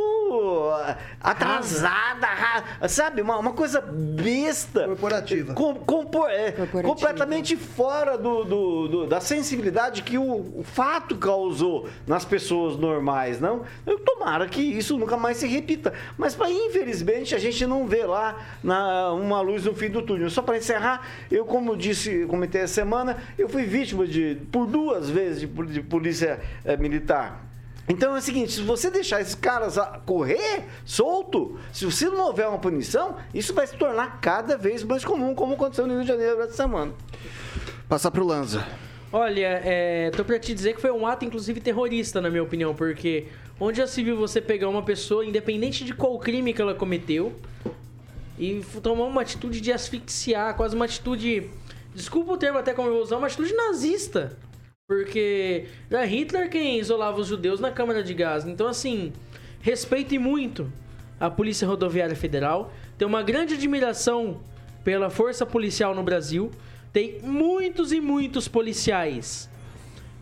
[0.72, 3.22] ah, atrasada, ra- sabe?
[3.22, 4.84] Uma, uma coisa besta.
[4.86, 5.54] Corporativa.
[5.54, 6.52] Com- compor- é,
[6.82, 13.40] completamente fora do, do- do- da sensibilidade que o, o fato causou nas pessoas normais,
[13.40, 13.62] não?
[13.86, 15.92] Eu tomara que isso nunca mais se repita.
[16.18, 20.30] Mas, pra, infelizmente, a gente não vê lá na- uma luz no fim do túnel.
[20.30, 25.08] Só para encerrar, eu, como disse, comentei essa semana, eu fui vítima de, por duas
[25.08, 27.45] vezes de, de polícia eh, militar.
[27.88, 32.48] Então é o seguinte, se você deixar esses caras correr solto, se você não houver
[32.48, 36.08] uma punição, isso vai se tornar cada vez mais comum, como aconteceu no Rio de
[36.08, 36.92] Janeiro essa semana.
[37.88, 38.66] Passar pro Lanza.
[39.12, 42.74] Olha, é, tô pra te dizer que foi um ato, inclusive, terrorista, na minha opinião,
[42.74, 43.28] porque
[43.60, 47.32] onde já se viu você pegar uma pessoa, independente de qual crime que ela cometeu,
[48.36, 51.48] e tomar uma atitude de asfixiar, quase uma atitude.
[51.94, 54.36] Desculpa o termo até como eu vou usar, uma atitude nazista.
[54.88, 58.46] Porque era Hitler quem isolava os judeus na Câmara de Gás.
[58.46, 59.12] Então, assim,
[59.60, 60.72] respeite muito
[61.18, 62.72] a Polícia Rodoviária Federal.
[62.96, 64.40] Tenho uma grande admiração
[64.84, 66.52] pela força policial no Brasil.
[66.92, 69.50] Tem muitos e muitos policiais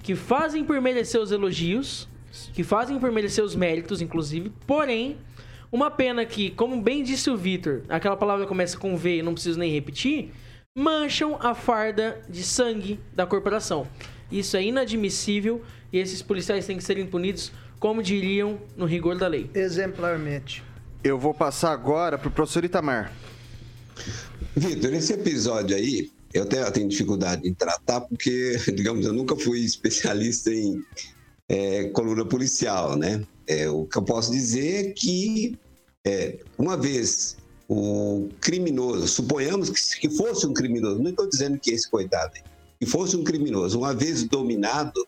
[0.02, 2.08] que fazem por merecer os elogios,
[2.54, 4.50] que fazem por merecer os méritos, inclusive.
[4.66, 5.18] Porém,
[5.70, 9.34] uma pena que, como bem disse o Vitor, aquela palavra começa com V e não
[9.34, 10.32] preciso nem repetir,
[10.74, 13.86] mancham a farda de sangue da corporação.
[14.34, 15.62] Isso é inadmissível
[15.92, 19.48] e esses policiais têm que serem punidos, como diriam, no rigor da lei.
[19.54, 20.64] Exemplarmente.
[21.04, 23.12] Eu vou passar agora pro professor Itamar.
[24.56, 29.60] Vitor, esse episódio aí eu até tenho dificuldade em tratar, porque, digamos, eu nunca fui
[29.60, 30.84] especialista em
[31.48, 33.24] é, coluna policial, né?
[33.46, 35.56] É, o que eu posso dizer é que,
[36.04, 37.36] é, uma vez
[37.68, 42.32] o criminoso, suponhamos que, que fosse um criminoso, não estou dizendo que esse coitado,
[42.84, 45.06] que fosse um criminoso, uma vez dominado,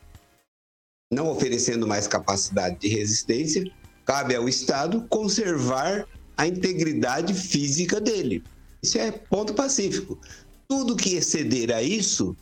[1.12, 3.70] não oferecendo mais capacidade de resistência,
[4.04, 8.42] cabe ao Estado conservar a integridade física dele.
[8.82, 10.18] Isso é ponto pacífico.
[10.66, 12.34] Tudo que exceder a isso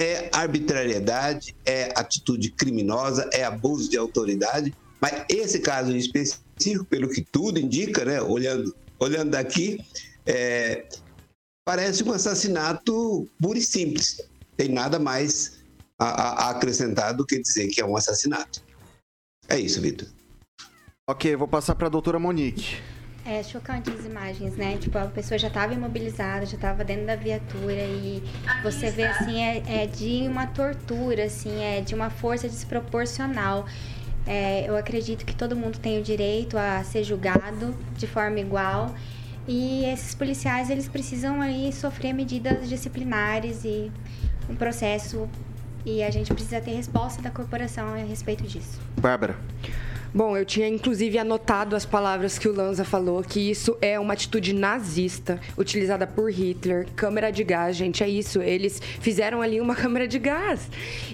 [0.00, 4.74] é arbitrariedade, é atitude criminosa, é abuso de autoridade.
[4.98, 9.78] Mas esse caso em específico, pelo que tudo indica, né, olhando, olhando daqui,
[10.24, 10.86] é,
[11.66, 14.29] parece um assassinato puro e simples.
[14.60, 15.58] Tem nada mais
[15.98, 18.62] a, a acrescentar do que dizer que é um assassinato.
[19.48, 20.06] É isso, Vitor.
[21.08, 22.76] Ok, vou passar para a doutora Monique.
[23.24, 24.76] É chocante as imagens, né?
[24.76, 28.22] Tipo, a pessoa já estava imobilizada, já estava dentro da viatura e
[28.62, 33.64] você vê assim, é, é, de uma tortura, assim, é de uma força desproporcional.
[34.26, 38.94] É, eu acredito que todo mundo tem o direito a ser julgado de forma igual
[39.48, 43.90] e esses policiais eles precisam aí sofrer medidas disciplinares e
[44.50, 45.28] um processo
[45.84, 48.80] e a gente precisa ter resposta da corporação a respeito disso.
[49.00, 49.36] Bárbara.
[50.12, 54.12] Bom, eu tinha inclusive anotado as palavras que o Lanza falou, que isso é uma
[54.14, 56.88] atitude nazista utilizada por Hitler.
[56.96, 58.42] Câmera de gás, gente, é isso.
[58.42, 60.68] Eles fizeram ali uma câmera de gás.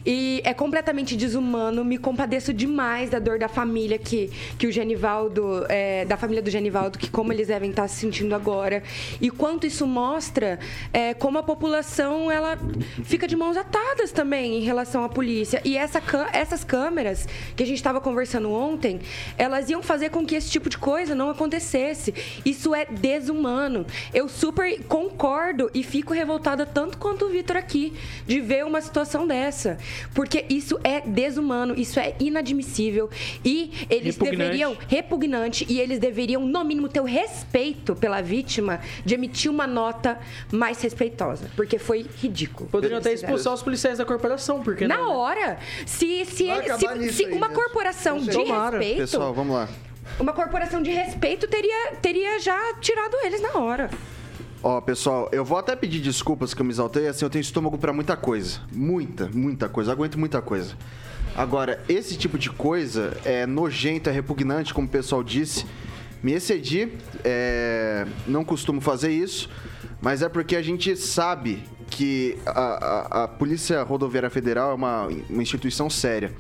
[0.05, 1.84] E é completamente desumano.
[1.84, 6.51] Me compadeço demais da dor da família que, que o Genivaldo, é, da família do
[6.51, 8.82] Genivaldo, que como eles devem estar se sentindo agora.
[9.20, 10.59] E quanto isso mostra
[10.90, 12.59] é, como a população ela
[13.05, 15.61] fica de mãos atadas também em relação à polícia.
[15.64, 16.01] E essa,
[16.32, 19.01] essas câmeras que a gente estava conversando ontem, ontem,
[19.37, 22.14] elas iam fazer com que esse tipo de coisa não acontecesse.
[22.45, 23.84] Isso é desumano.
[24.14, 27.93] Eu super concordo e fico revoltada tanto quanto o Vitor aqui
[28.26, 29.78] de ver uma situação dessa,
[30.14, 33.11] porque isso é desumano, isso é inadmissível
[33.45, 34.37] e eles repugnante.
[34.37, 39.66] deveriam repugnante e eles deveriam no mínimo ter o respeito pela vítima de emitir uma
[39.66, 40.18] nota
[40.53, 42.68] mais respeitosa, porque foi ridículo.
[42.70, 45.16] Poderiam até expulsar os policiais da corporação, porque na não, né?
[45.16, 48.37] hora, se se, ele, se, se uma corporação de
[48.79, 48.99] respeito.
[48.99, 49.68] Pessoal, vamos lá.
[50.18, 53.91] Uma corporação de respeito teria, teria já tirado eles na hora.
[54.62, 57.77] Ó, pessoal, eu vou até pedir desculpas que eu me exaltei, assim, eu tenho estômago
[57.79, 58.61] para muita coisa.
[58.72, 59.93] Muita, muita coisa.
[59.93, 60.74] aguento muita coisa.
[61.37, 65.66] Agora, esse tipo de coisa é nojento, é repugnante, como o pessoal disse.
[66.22, 66.89] Me excedi,
[67.22, 68.07] é...
[68.27, 69.51] não costumo fazer isso,
[70.01, 75.07] mas é porque a gente sabe que a, a, a Polícia Rodoviária Federal é uma,
[75.30, 76.32] uma instituição séria.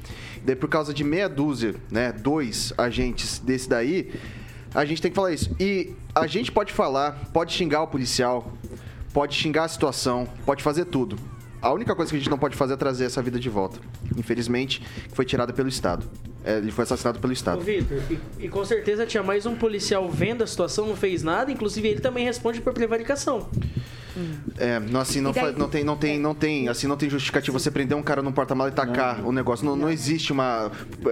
[0.44, 4.12] Daí, por causa de meia dúzia, né, dois agentes desse daí,
[4.74, 5.54] a gente tem que falar isso.
[5.58, 8.52] E a gente pode falar, pode xingar o policial,
[9.12, 11.18] pode xingar a situação, pode fazer tudo.
[11.60, 13.80] A única coisa que a gente não pode fazer é trazer essa vida de volta.
[14.16, 14.82] Infelizmente,
[15.12, 16.08] foi tirada pelo Estado.
[16.44, 17.60] É, ele foi assassinado pelo Estado.
[17.60, 21.50] Ô, e, e, com certeza tinha mais um policial vendo a situação, não fez nada,
[21.50, 23.48] inclusive ele também responde por prevaricação.
[24.58, 25.52] É, não, assim, não, daí...
[25.56, 28.32] não tem, não tem, não tem, assim, não tem justificativa você prender um cara num
[28.32, 29.28] porta-mala e tacar não.
[29.28, 29.64] o negócio.
[29.64, 30.70] Não, não, existe uma.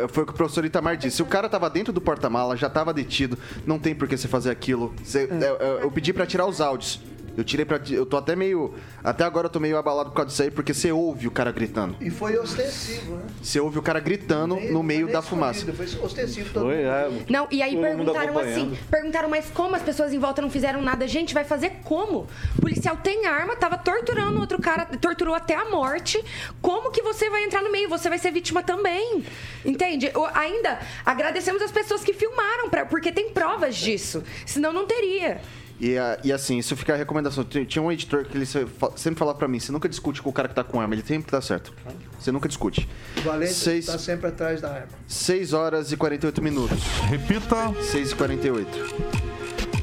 [0.08, 1.16] Foi o que o professor Itamar disse.
[1.16, 4.28] Se o cara tava dentro do porta-mala, já tava detido, não tem por que você
[4.28, 4.94] fazer aquilo.
[5.02, 5.44] Você, é.
[5.44, 7.00] eu, eu, eu pedi para tirar os áudios.
[7.36, 7.80] Eu tirei pra.
[7.90, 8.74] Eu tô até meio.
[9.02, 11.50] Até agora eu tô meio abalado por causa disso aí, porque você ouve o cara
[11.50, 11.96] gritando.
[12.00, 13.24] E foi ostensivo, né?
[13.42, 15.64] Você ouve o cara gritando no meio da fumaça.
[15.72, 20.12] Foi ostensivo todo foi, é, Não, e aí perguntaram assim: perguntaram, mas como as pessoas
[20.12, 21.06] em volta não fizeram nada?
[21.08, 22.26] Gente, vai fazer como?
[22.56, 26.22] O policial tem arma, tava torturando outro cara, torturou até a morte.
[26.62, 27.88] Como que você vai entrar no meio?
[27.88, 29.24] Você vai ser vítima também.
[29.64, 30.10] Entende?
[30.34, 34.22] ainda agradecemos as pessoas que filmaram, pra, porque tem provas disso.
[34.46, 35.40] Senão não teria.
[35.84, 37.44] E, e assim, isso fica a recomendação.
[37.44, 40.48] Tinha um editor que ele sempre falava pra mim: você nunca discute com o cara
[40.48, 41.74] que tá com arma, ele sempre tá certo.
[42.18, 42.88] Você nunca discute.
[43.18, 43.84] O Valente Seis...
[43.84, 44.88] tá sempre atrás da arma.
[45.06, 46.78] 6 horas e 48 minutos.
[47.02, 48.94] Repita: 6 e 48.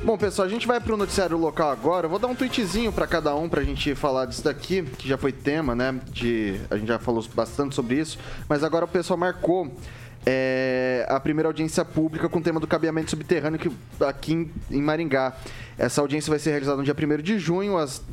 [0.04, 2.08] Bom, pessoal, a gente vai pro noticiário local agora.
[2.08, 5.20] Eu vou dar um tweetzinho para cada um pra gente falar disso daqui, que já
[5.20, 6.02] foi tema, né?
[6.08, 8.18] De, a gente já falou bastante sobre isso.
[8.49, 9.72] Mas agora o pessoal marcou
[10.26, 13.72] é, a primeira audiência pública com o tema do cabeamento subterrâneo que,
[14.04, 15.34] aqui em, em Maringá.
[15.78, 18.04] Essa audiência vai ser realizada no dia 1 de junho, às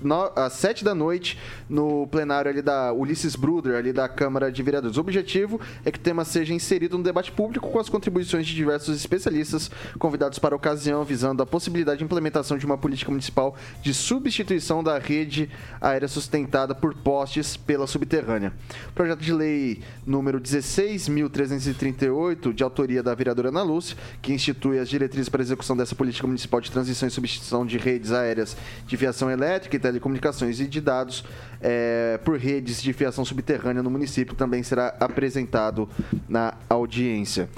[0.00, 1.38] no, às 7 da noite
[1.68, 4.96] no plenário ali da Ulisses Bruder, ali da Câmara de Vereadores.
[4.96, 8.54] O objetivo é que o tema seja inserido no debate público com as contribuições de
[8.54, 13.56] diversos especialistas convidados para a ocasião, visando a possibilidade de implementação de uma política municipal
[13.82, 18.52] de substituição da rede aérea sustentada por postes pela subterrânea.
[18.88, 24.88] O projeto de lei número 16.338, de autoria da vereadora Ana Lúcia, que institui as
[24.88, 28.96] diretrizes para a execução dessa política municipal de transição e substituição de redes aéreas de
[28.96, 31.24] viação elétrica e telecomunicações e de dados
[31.60, 35.88] é, por redes de fiação subterrânea no município também será apresentado
[36.28, 37.48] na audiência.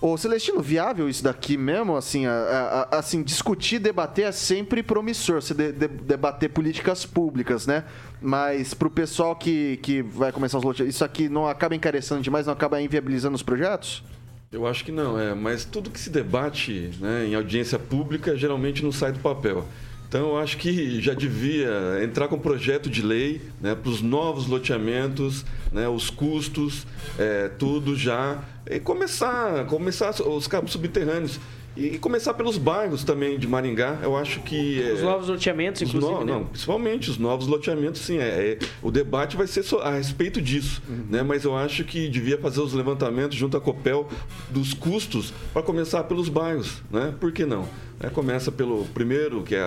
[0.00, 1.96] Ô, Celestino, viável isso daqui mesmo?
[1.96, 7.66] Assim, a, a- assim discutir, debater é sempre promissor, você de- de- debater políticas públicas,
[7.66, 7.82] né?
[8.22, 12.46] Mas pro pessoal que, que vai começar os loteamentos, isso aqui não acaba encarecendo demais,
[12.46, 14.04] não acaba inviabilizando os projetos?
[14.52, 15.34] Eu acho que não, é.
[15.34, 19.64] Mas tudo que se debate né, em audiência pública geralmente não sai do papel.
[20.08, 24.46] Então eu acho que já devia entrar com projeto de lei né, para os novos
[24.46, 26.86] loteamentos, né, os custos,
[27.18, 28.42] é, tudo já.
[28.66, 31.38] E começar, começar os cabos subterrâneos.
[31.80, 34.00] E começar pelos bairros também de Maringá.
[34.02, 34.82] Eu acho que.
[34.82, 36.32] é, Os novos loteamentos, os inclusive, no- né?
[36.32, 38.18] Não, principalmente os novos loteamentos, sim.
[38.18, 38.22] É,
[38.52, 40.82] é- o debate vai ser a respeito disso.
[41.08, 41.22] Né?
[41.22, 44.08] Mas eu acho que devia fazer os levantamentos junto à Copel
[44.50, 46.82] dos custos para começar pelos bairros.
[46.90, 47.14] Né?
[47.20, 47.68] Por que não?
[48.00, 49.60] É, começa pelo primeiro, que é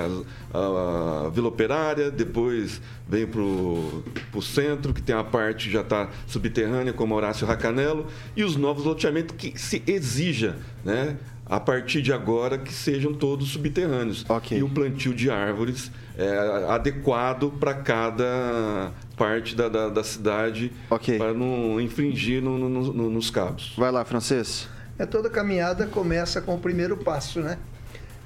[0.53, 5.81] a, a Vila Operária, depois vem para o centro, que tem a parte que já
[5.81, 10.55] está subterrânea, como Horácio Racanelo, e os novos loteamentos que se exija,
[10.85, 11.17] né?
[11.51, 14.25] A partir de agora que sejam todos subterrâneos.
[14.51, 20.71] E o plantio de árvores é, adequado para cada parte da, da, da cidade
[21.17, 23.73] para não infringir no- no- no- nos cabos.
[23.77, 24.69] Vai lá, francês.
[24.97, 27.57] É toda caminhada começa com o primeiro passo, né?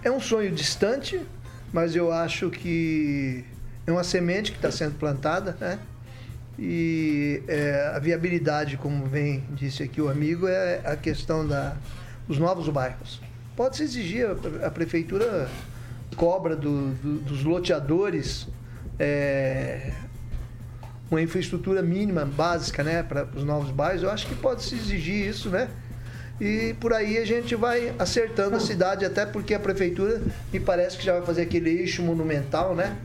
[0.04, 1.20] É um sonho distante,
[1.74, 3.44] mas eu acho que
[3.88, 5.80] é uma semente que está sendo plantada, né?
[6.60, 11.76] E é, a viabilidade, como bem disse aqui o amigo, é a questão da,
[12.28, 13.22] dos novos bairros.
[13.56, 15.48] Pode-se exigir, a, a prefeitura
[16.16, 18.48] cobra do- do- dos loteadores
[19.00, 19.92] é,
[21.10, 24.04] uma infraestrutura mínima, básica, né, para os novos bairros.
[24.04, 25.70] Eu acho que pode se exigir isso, né?
[26.40, 30.22] E por aí a gente vai acertando a cidade, até porque a prefeitura
[30.52, 32.98] me parece que já vai fazer aquele eixo monumental, né?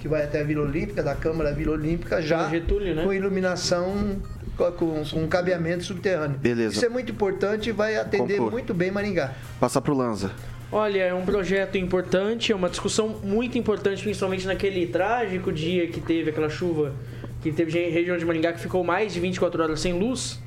[0.00, 3.04] Que vai até a Vila Olímpica, da Câmara Vila Olímpica, já Getúlio, né?
[3.04, 4.16] com iluminação,
[4.56, 6.38] com, com, cabeamento subterrâneo.
[6.38, 6.74] Beleza.
[6.74, 8.50] Isso é muito importante e vai atender Conclua.
[8.50, 9.32] muito bem Maringá.
[9.60, 10.32] Passar pro Lanza.
[10.72, 16.00] Olha, é um projeto importante, é uma discussão muito importante, principalmente naquele trágico dia que
[16.00, 16.92] teve aquela chuva,
[17.40, 20.40] que teve região de Maringá que ficou mais de 24 horas sem luz.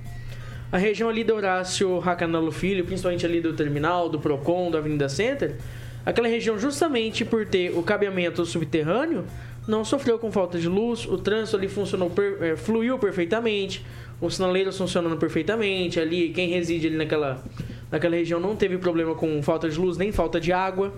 [0.71, 5.09] A região ali do Horácio Racanalo Filho, principalmente ali do terminal, do Procon, da Avenida
[5.09, 5.55] Center,
[6.05, 9.25] aquela região justamente por ter o cabeamento subterrâneo,
[9.69, 13.85] não sofreu com falta de luz, o trânsito ali funcionou, per- eh, fluiu perfeitamente,
[14.19, 17.43] os sinaleiros funcionando perfeitamente, ali quem reside ali naquela,
[17.91, 20.93] naquela região não teve problema com falta de luz nem falta de água.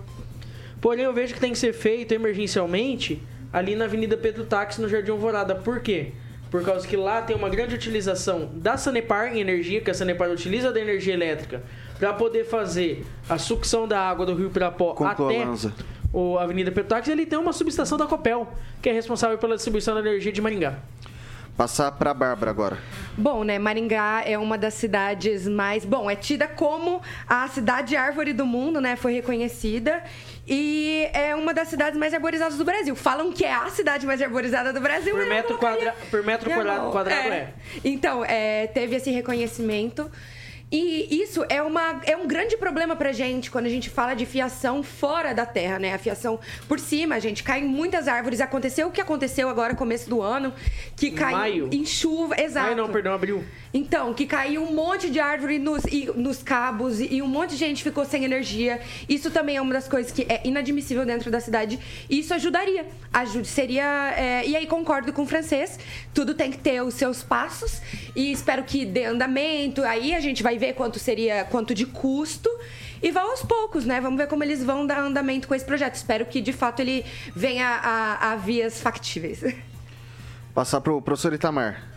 [0.79, 3.21] Porém, eu vejo que tem que ser feito emergencialmente
[3.53, 5.53] ali na Avenida Pedro Táxi, no Jardim Alvorada.
[5.53, 6.13] Por quê?
[6.49, 10.29] Por causa que lá tem uma grande utilização da Sanepar em energia, que a Sanepar
[10.31, 11.61] utiliza da energia elétrica
[11.99, 14.93] para poder fazer a sucção da água do Rio Pirapó
[15.27, 15.73] até Lanza.
[16.13, 17.11] O Avenida Pedro Táxi.
[17.11, 18.47] Ele tem uma subestação da Copel,
[18.81, 20.75] que é responsável pela distribuição da energia de Maringá.
[21.57, 22.77] Passar pra Bárbara agora.
[23.17, 23.59] Bom, né?
[23.59, 25.83] Maringá é uma das cidades mais.
[25.83, 28.95] Bom, é tida como a cidade árvore do mundo, né?
[28.95, 30.01] Foi reconhecida.
[30.47, 32.95] E é uma das cidades mais arborizadas do Brasil.
[32.95, 35.13] Falam que é a cidade mais arborizada do Brasil.
[35.13, 35.95] Por eu metro, quadra...
[36.09, 37.53] por metro quadrado, quadrado é.
[37.83, 40.09] Então, é, teve esse reconhecimento.
[40.71, 44.25] E isso é, uma, é um grande problema pra gente quando a gente fala de
[44.25, 45.93] fiação fora da terra, né?
[45.93, 48.39] A fiação por cima, gente, cai muitas árvores.
[48.39, 50.53] Aconteceu o que aconteceu agora, começo do ano,
[50.95, 51.69] que caiu Maio.
[51.73, 52.39] em chuva.
[52.41, 52.69] Exato.
[52.69, 53.43] Ai, não, perdão, abril.
[53.73, 57.51] Então, que caiu um monte de árvore nos, e- nos cabos e, e um monte
[57.51, 58.79] de gente ficou sem energia.
[59.09, 61.79] Isso também é uma das coisas que é inadmissível dentro da cidade.
[62.09, 62.85] E isso ajudaria.
[63.11, 64.13] Ajude, seria.
[64.17, 65.77] é, e aí concordo com o francês.
[66.13, 67.81] Tudo tem que ter os seus passos.
[68.15, 69.83] E espero que dê andamento.
[69.83, 72.49] Aí a gente vai ver quanto seria, quanto de custo.
[73.01, 73.99] E vá aos poucos, né?
[73.99, 75.95] Vamos ver como eles vão dar andamento com esse projeto.
[75.95, 77.03] Espero que de fato ele
[77.35, 79.39] venha a, a vias factíveis.
[80.53, 81.89] Passar pro professor Itamar.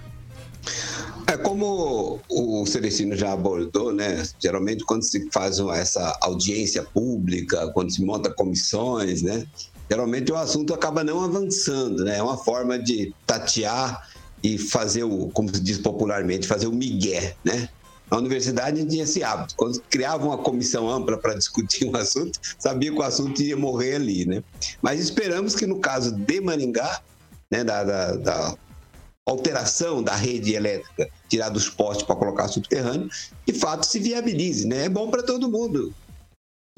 [1.27, 4.23] É como o Celestino já abordou, né?
[4.43, 9.47] Geralmente quando se faz uma- essa audiência pública, quando se monta comissões, né?
[9.91, 12.17] Geralmente o assunto acaba não avançando, né?
[12.17, 14.09] É uma forma de tatear
[14.43, 17.69] e fazer o, como se diz popularmente, fazer o migué, né?
[18.11, 19.55] Na universidade tinha esse hábito.
[19.57, 23.97] Quando criava uma comissão ampla para discutir um assunto, sabia que o assunto ia morrer
[23.97, 24.43] ali, né?
[24.83, 27.01] Mas esperamos que no caso de Maringá,
[27.51, 28.57] né, da, da- da
[29.27, 33.09] alteração da rede elétrica, tirar dos postes para colocar subterrâneo,
[33.47, 34.85] de fato se viabilize, né?
[34.85, 35.95] É bom para todo mundo.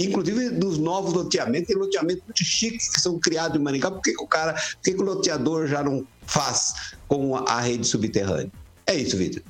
[0.01, 3.91] Inclusive nos novos loteamentos, tem loteamentos muito chiques que são criados em Maringá.
[3.91, 7.41] Por que, que o cara, por que, que o loteador já não faz com a,
[7.51, 8.53] a rede subterrânea?
[8.87, 9.43] É isso, Vitor.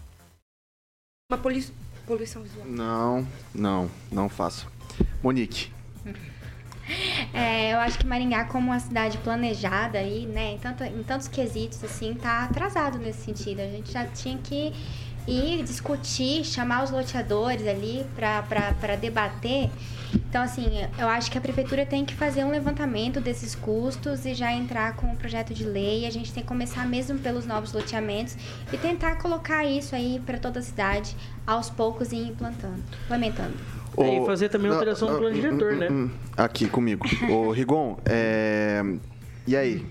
[1.28, 1.72] Uma poli-
[2.06, 2.64] poluição visual.
[2.68, 4.68] Não, não, não faço.
[5.22, 5.72] Monique.
[7.34, 11.26] É, eu acho que Maringá, como uma cidade planejada aí, né, em, tanto, em tantos
[11.26, 13.58] quesitos, assim, tá atrasado nesse sentido.
[13.60, 14.72] A gente já tinha que
[15.26, 19.70] ir discutir, chamar os loteadores ali para debater.
[20.14, 20.66] Então, assim,
[20.98, 24.94] eu acho que a prefeitura tem que fazer um levantamento desses custos e já entrar
[24.94, 26.06] com um projeto de lei.
[26.06, 28.36] A gente tem que começar mesmo pelos novos loteamentos
[28.72, 31.16] e tentar colocar isso aí para toda a cidade
[31.46, 33.54] aos poucos e implantando, implementando.
[33.98, 35.88] É, e fazer também a alteração do plano diretor, hum, né?
[35.90, 37.06] hum, Aqui comigo.
[37.30, 38.82] Ô, Rigon, é...
[39.46, 39.86] e aí?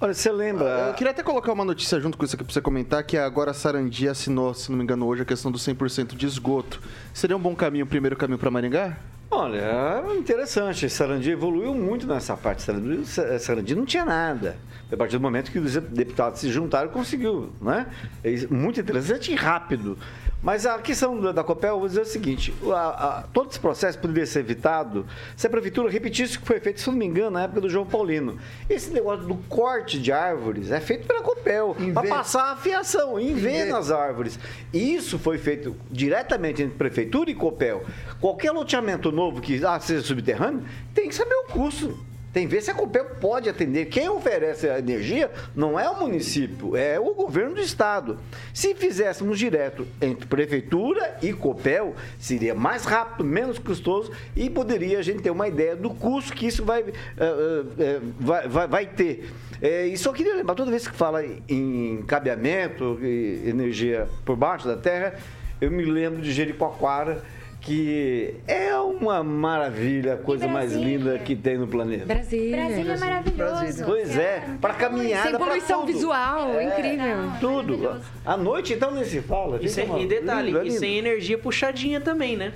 [0.00, 0.88] Olha, você lembra.
[0.88, 3.50] Eu queria até colocar uma notícia junto com isso aqui pra você comentar, que agora
[3.50, 6.80] a Sarandi assinou, se não me engano, hoje a questão do 100% de esgoto.
[7.12, 8.96] Seria um bom caminho, o primeiro caminho para Maringá?
[9.28, 10.88] Olha, é interessante.
[10.88, 12.62] Sarandi evoluiu muito nessa parte.
[12.62, 13.04] Sarandi,
[13.40, 14.56] Sarandi não tinha nada.
[14.90, 17.88] A partir do momento que os deputados se juntaram, conseguiu, né?
[18.22, 19.98] É muito interessante e rápido.
[20.42, 23.98] Mas a questão da, Copel, eu vou dizer o seguinte: a, a, todo esse processo
[23.98, 25.04] poderia ser evitado
[25.36, 27.68] se a prefeitura repetisse o que foi feito, se não me engano, na época do
[27.68, 28.38] João Paulino.
[28.70, 33.34] Esse negócio do corte de árvores é feito pela Copel, para passar a fiação, em
[33.34, 34.38] ver nas árvores.
[34.72, 37.84] Isso foi feito diretamente entre prefeitura e Copel.
[38.20, 40.64] Qualquer loteamento novo que ah, seja subterrâneo,
[40.94, 41.98] tem que saber o custo.
[42.32, 43.86] Tem ver se a Copel pode atender.
[43.86, 48.18] Quem oferece a energia não é o município, é o governo do estado.
[48.52, 55.02] Se fizéssemos direto entre prefeitura e Copel, seria mais rápido, menos custoso e poderia a
[55.02, 59.30] gente ter uma ideia do custo que isso vai, uh, uh, vai, vai, vai, ter.
[59.60, 65.14] E só queria lembrar, toda vez que fala em cabeamento, energia por baixo da terra,
[65.60, 67.24] eu me lembro de Jericoacoara
[67.68, 72.06] que é uma maravilha, a coisa mais linda que tem no planeta.
[72.06, 72.56] Brasília.
[72.56, 73.84] Brasília é maravilhoso.
[73.84, 77.16] Pois é, para caminhada, Sem poluição visual, é, incrível.
[77.38, 78.00] Tudo.
[78.24, 79.58] À noite, então, nem se fala.
[79.60, 82.54] E, sem, e detalhe, lindo, e sem energia puxadinha também, né?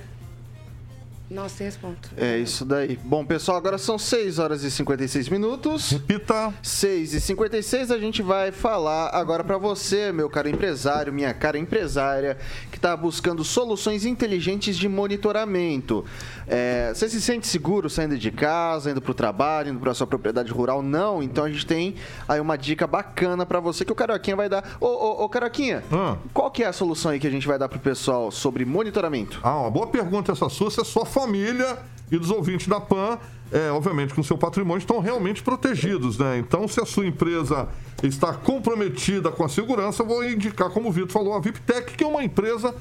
[1.29, 2.09] Nossa, tem ponto.
[2.17, 2.99] É isso daí.
[3.03, 5.91] Bom, pessoal, agora são 6 horas e 56 minutos.
[5.91, 6.53] Repita.
[6.61, 11.57] 6 e 56 a gente vai falar agora para você, meu caro empresário, minha cara
[11.57, 12.37] empresária,
[12.69, 16.05] que está buscando soluções inteligentes de monitoramento.
[16.45, 20.05] É, você se sente seguro saindo de casa, indo para o trabalho, indo para sua
[20.05, 20.81] propriedade rural?
[20.81, 21.23] Não?
[21.23, 21.95] Então a gente tem
[22.27, 24.77] aí uma dica bacana para você que o Caroquinha vai dar.
[24.79, 26.17] Ô, ô, ô Caroquinha, hum.
[26.33, 29.39] qual que é a solução aí que a gente vai dar pro pessoal sobre monitoramento?
[29.41, 31.77] Ah, uma boa pergunta essa sua, é sua família
[32.11, 33.19] e dos ouvintes da PAN,
[33.51, 36.39] é, obviamente, com seu patrimônio, estão realmente protegidos, né?
[36.39, 37.69] Então, se a sua empresa
[38.01, 42.03] está comprometida com a segurança, eu vou indicar, como o Vitor falou, a VIPTEC, que
[42.03, 42.73] é uma empresa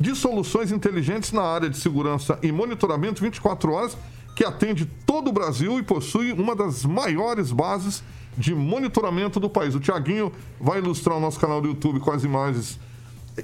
[0.00, 3.96] de soluções inteligentes na área de segurança e monitoramento 24 horas,
[4.34, 8.02] que atende todo o Brasil e possui uma das maiores bases
[8.36, 9.74] de monitoramento do país.
[9.74, 12.78] O Tiaguinho vai ilustrar o nosso canal do YouTube com as imagens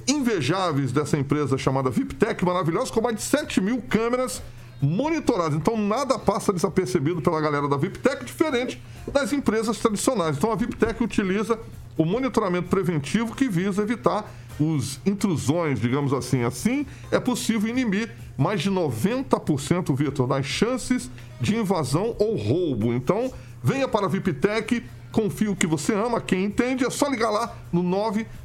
[0.06, 4.42] invejáveis dessa empresa chamada VIPTEC, maravilhosa, com mais de 7 mil câmeras
[4.80, 5.54] monitoradas.
[5.54, 8.82] Então, nada passa desapercebido pela galera da VIPTEC, diferente
[9.12, 10.36] das empresas tradicionais.
[10.36, 11.58] Então, a VIPTEC utiliza
[11.96, 14.28] o monitoramento preventivo que visa evitar
[14.58, 16.42] os intrusões, digamos assim.
[16.42, 22.92] Assim, é possível inibir mais de 90%, Vitor, das chances de invasão ou roubo.
[22.92, 23.32] Então,
[23.62, 27.54] venha para a VIPTEC, confie o que você ama, quem entende, é só ligar lá
[27.72, 27.82] no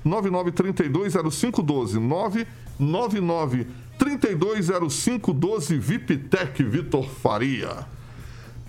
[0.05, 2.45] 999320512.
[2.79, 7.85] 999 320512 VIPTEC Vitor Faria.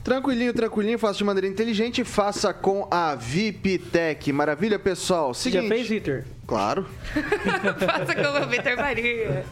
[0.03, 4.33] Tranquilinho, tranquilinho, faça de maneira inteligente, faça com a VIPTEC.
[4.33, 5.35] Maravilha, pessoal.
[5.35, 6.25] Seguinte, Já fez, Vitor?
[6.47, 6.87] Claro.
[7.13, 9.45] faça com o Vitor Faria.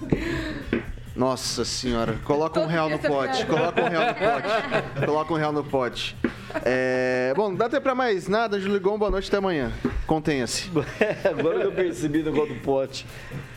[1.16, 5.52] Nossa senhora, coloca um real no pote, coloca um real no pote, coloca um real
[5.52, 6.14] no pote.
[6.62, 9.72] É, bom, não dá tempo pra mais nada, Juligon, boa noite, até amanhã.
[10.06, 10.70] Contenha-se.
[11.24, 13.06] Agora que eu percebi no gol do pote,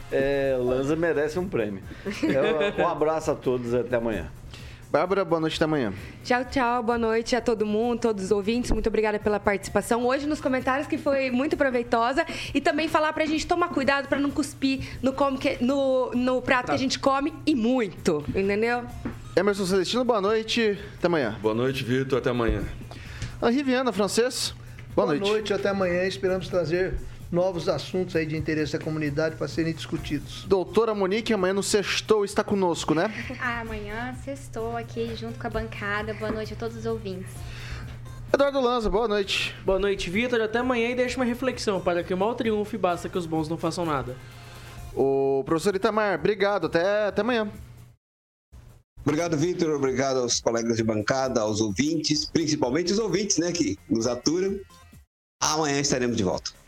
[0.10, 1.84] é, o Lanza merece um prêmio.
[2.24, 4.32] É, um abraço a todos, até amanhã.
[4.92, 5.94] Bárbara, boa noite até amanhã.
[6.24, 6.82] Tchau, tchau.
[6.82, 8.72] Boa noite a todo mundo, todos os ouvintes.
[8.72, 12.26] Muito obrigada pela participação hoje nos comentários, que foi muito proveitosa.
[12.56, 16.42] E também falar pra gente tomar cuidado para não cuspir no, come que, no, no
[16.42, 16.72] prato tá.
[16.72, 18.84] que a gente come e muito, entendeu?
[19.36, 20.80] Emerson Celestino, boa noite.
[20.98, 21.38] Até amanhã.
[21.40, 22.18] Boa noite, Vitor.
[22.18, 22.64] Até amanhã.
[23.44, 24.56] Henri Viana, francês.
[24.96, 25.30] Boa, boa noite.
[25.30, 25.54] noite.
[25.54, 26.04] Até amanhã.
[26.06, 26.96] Esperamos trazer
[27.32, 30.46] novos assuntos aí de interesse da comunidade para serem discutidos.
[30.46, 33.12] Doutora Monique, amanhã no Sextou está conosco, né?
[33.40, 36.14] Ah, amanhã sextou aqui junto com a bancada.
[36.14, 37.32] Boa noite a todos os ouvintes.
[38.34, 39.56] Eduardo Lanza, boa noite.
[39.66, 40.42] Boa noite, Vitor.
[40.42, 43.48] Até amanhã e deixa uma reflexão para que o mal triunfe basta que os bons
[43.48, 44.16] não façam nada.
[44.94, 46.68] O professor Itamar, obrigado.
[46.68, 47.50] Até, até amanhã.
[49.04, 49.76] Obrigado, Vitor.
[49.76, 54.60] Obrigado aos colegas de bancada, aos ouvintes, principalmente os ouvintes, né, que nos aturam.
[55.42, 56.59] Amanhã estaremos de volta.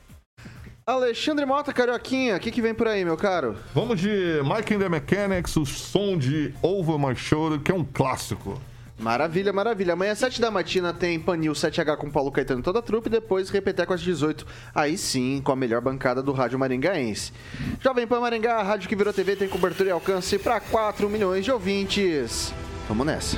[0.91, 3.55] Alexandre Mota, Carioquinha, o que, que vem por aí, meu caro?
[3.73, 7.85] Vamos de Mike and the Mechanics, o som de Over My Shoulder, que é um
[7.85, 8.61] clássico.
[8.99, 9.93] Maravilha, maravilha.
[9.93, 13.09] Amanhã, às 7 da matina, tem Panil 7H com Paulo Caetano e toda a trupe.
[13.09, 14.45] Depois, Repeteco às 18.
[14.75, 17.31] Aí sim, com a melhor bancada do rádio maringaense.
[17.79, 21.45] Jovem Pan Maringá, a rádio que virou TV, tem cobertura e alcance para 4 milhões
[21.45, 22.53] de ouvintes.
[22.87, 23.37] Vamos nessa.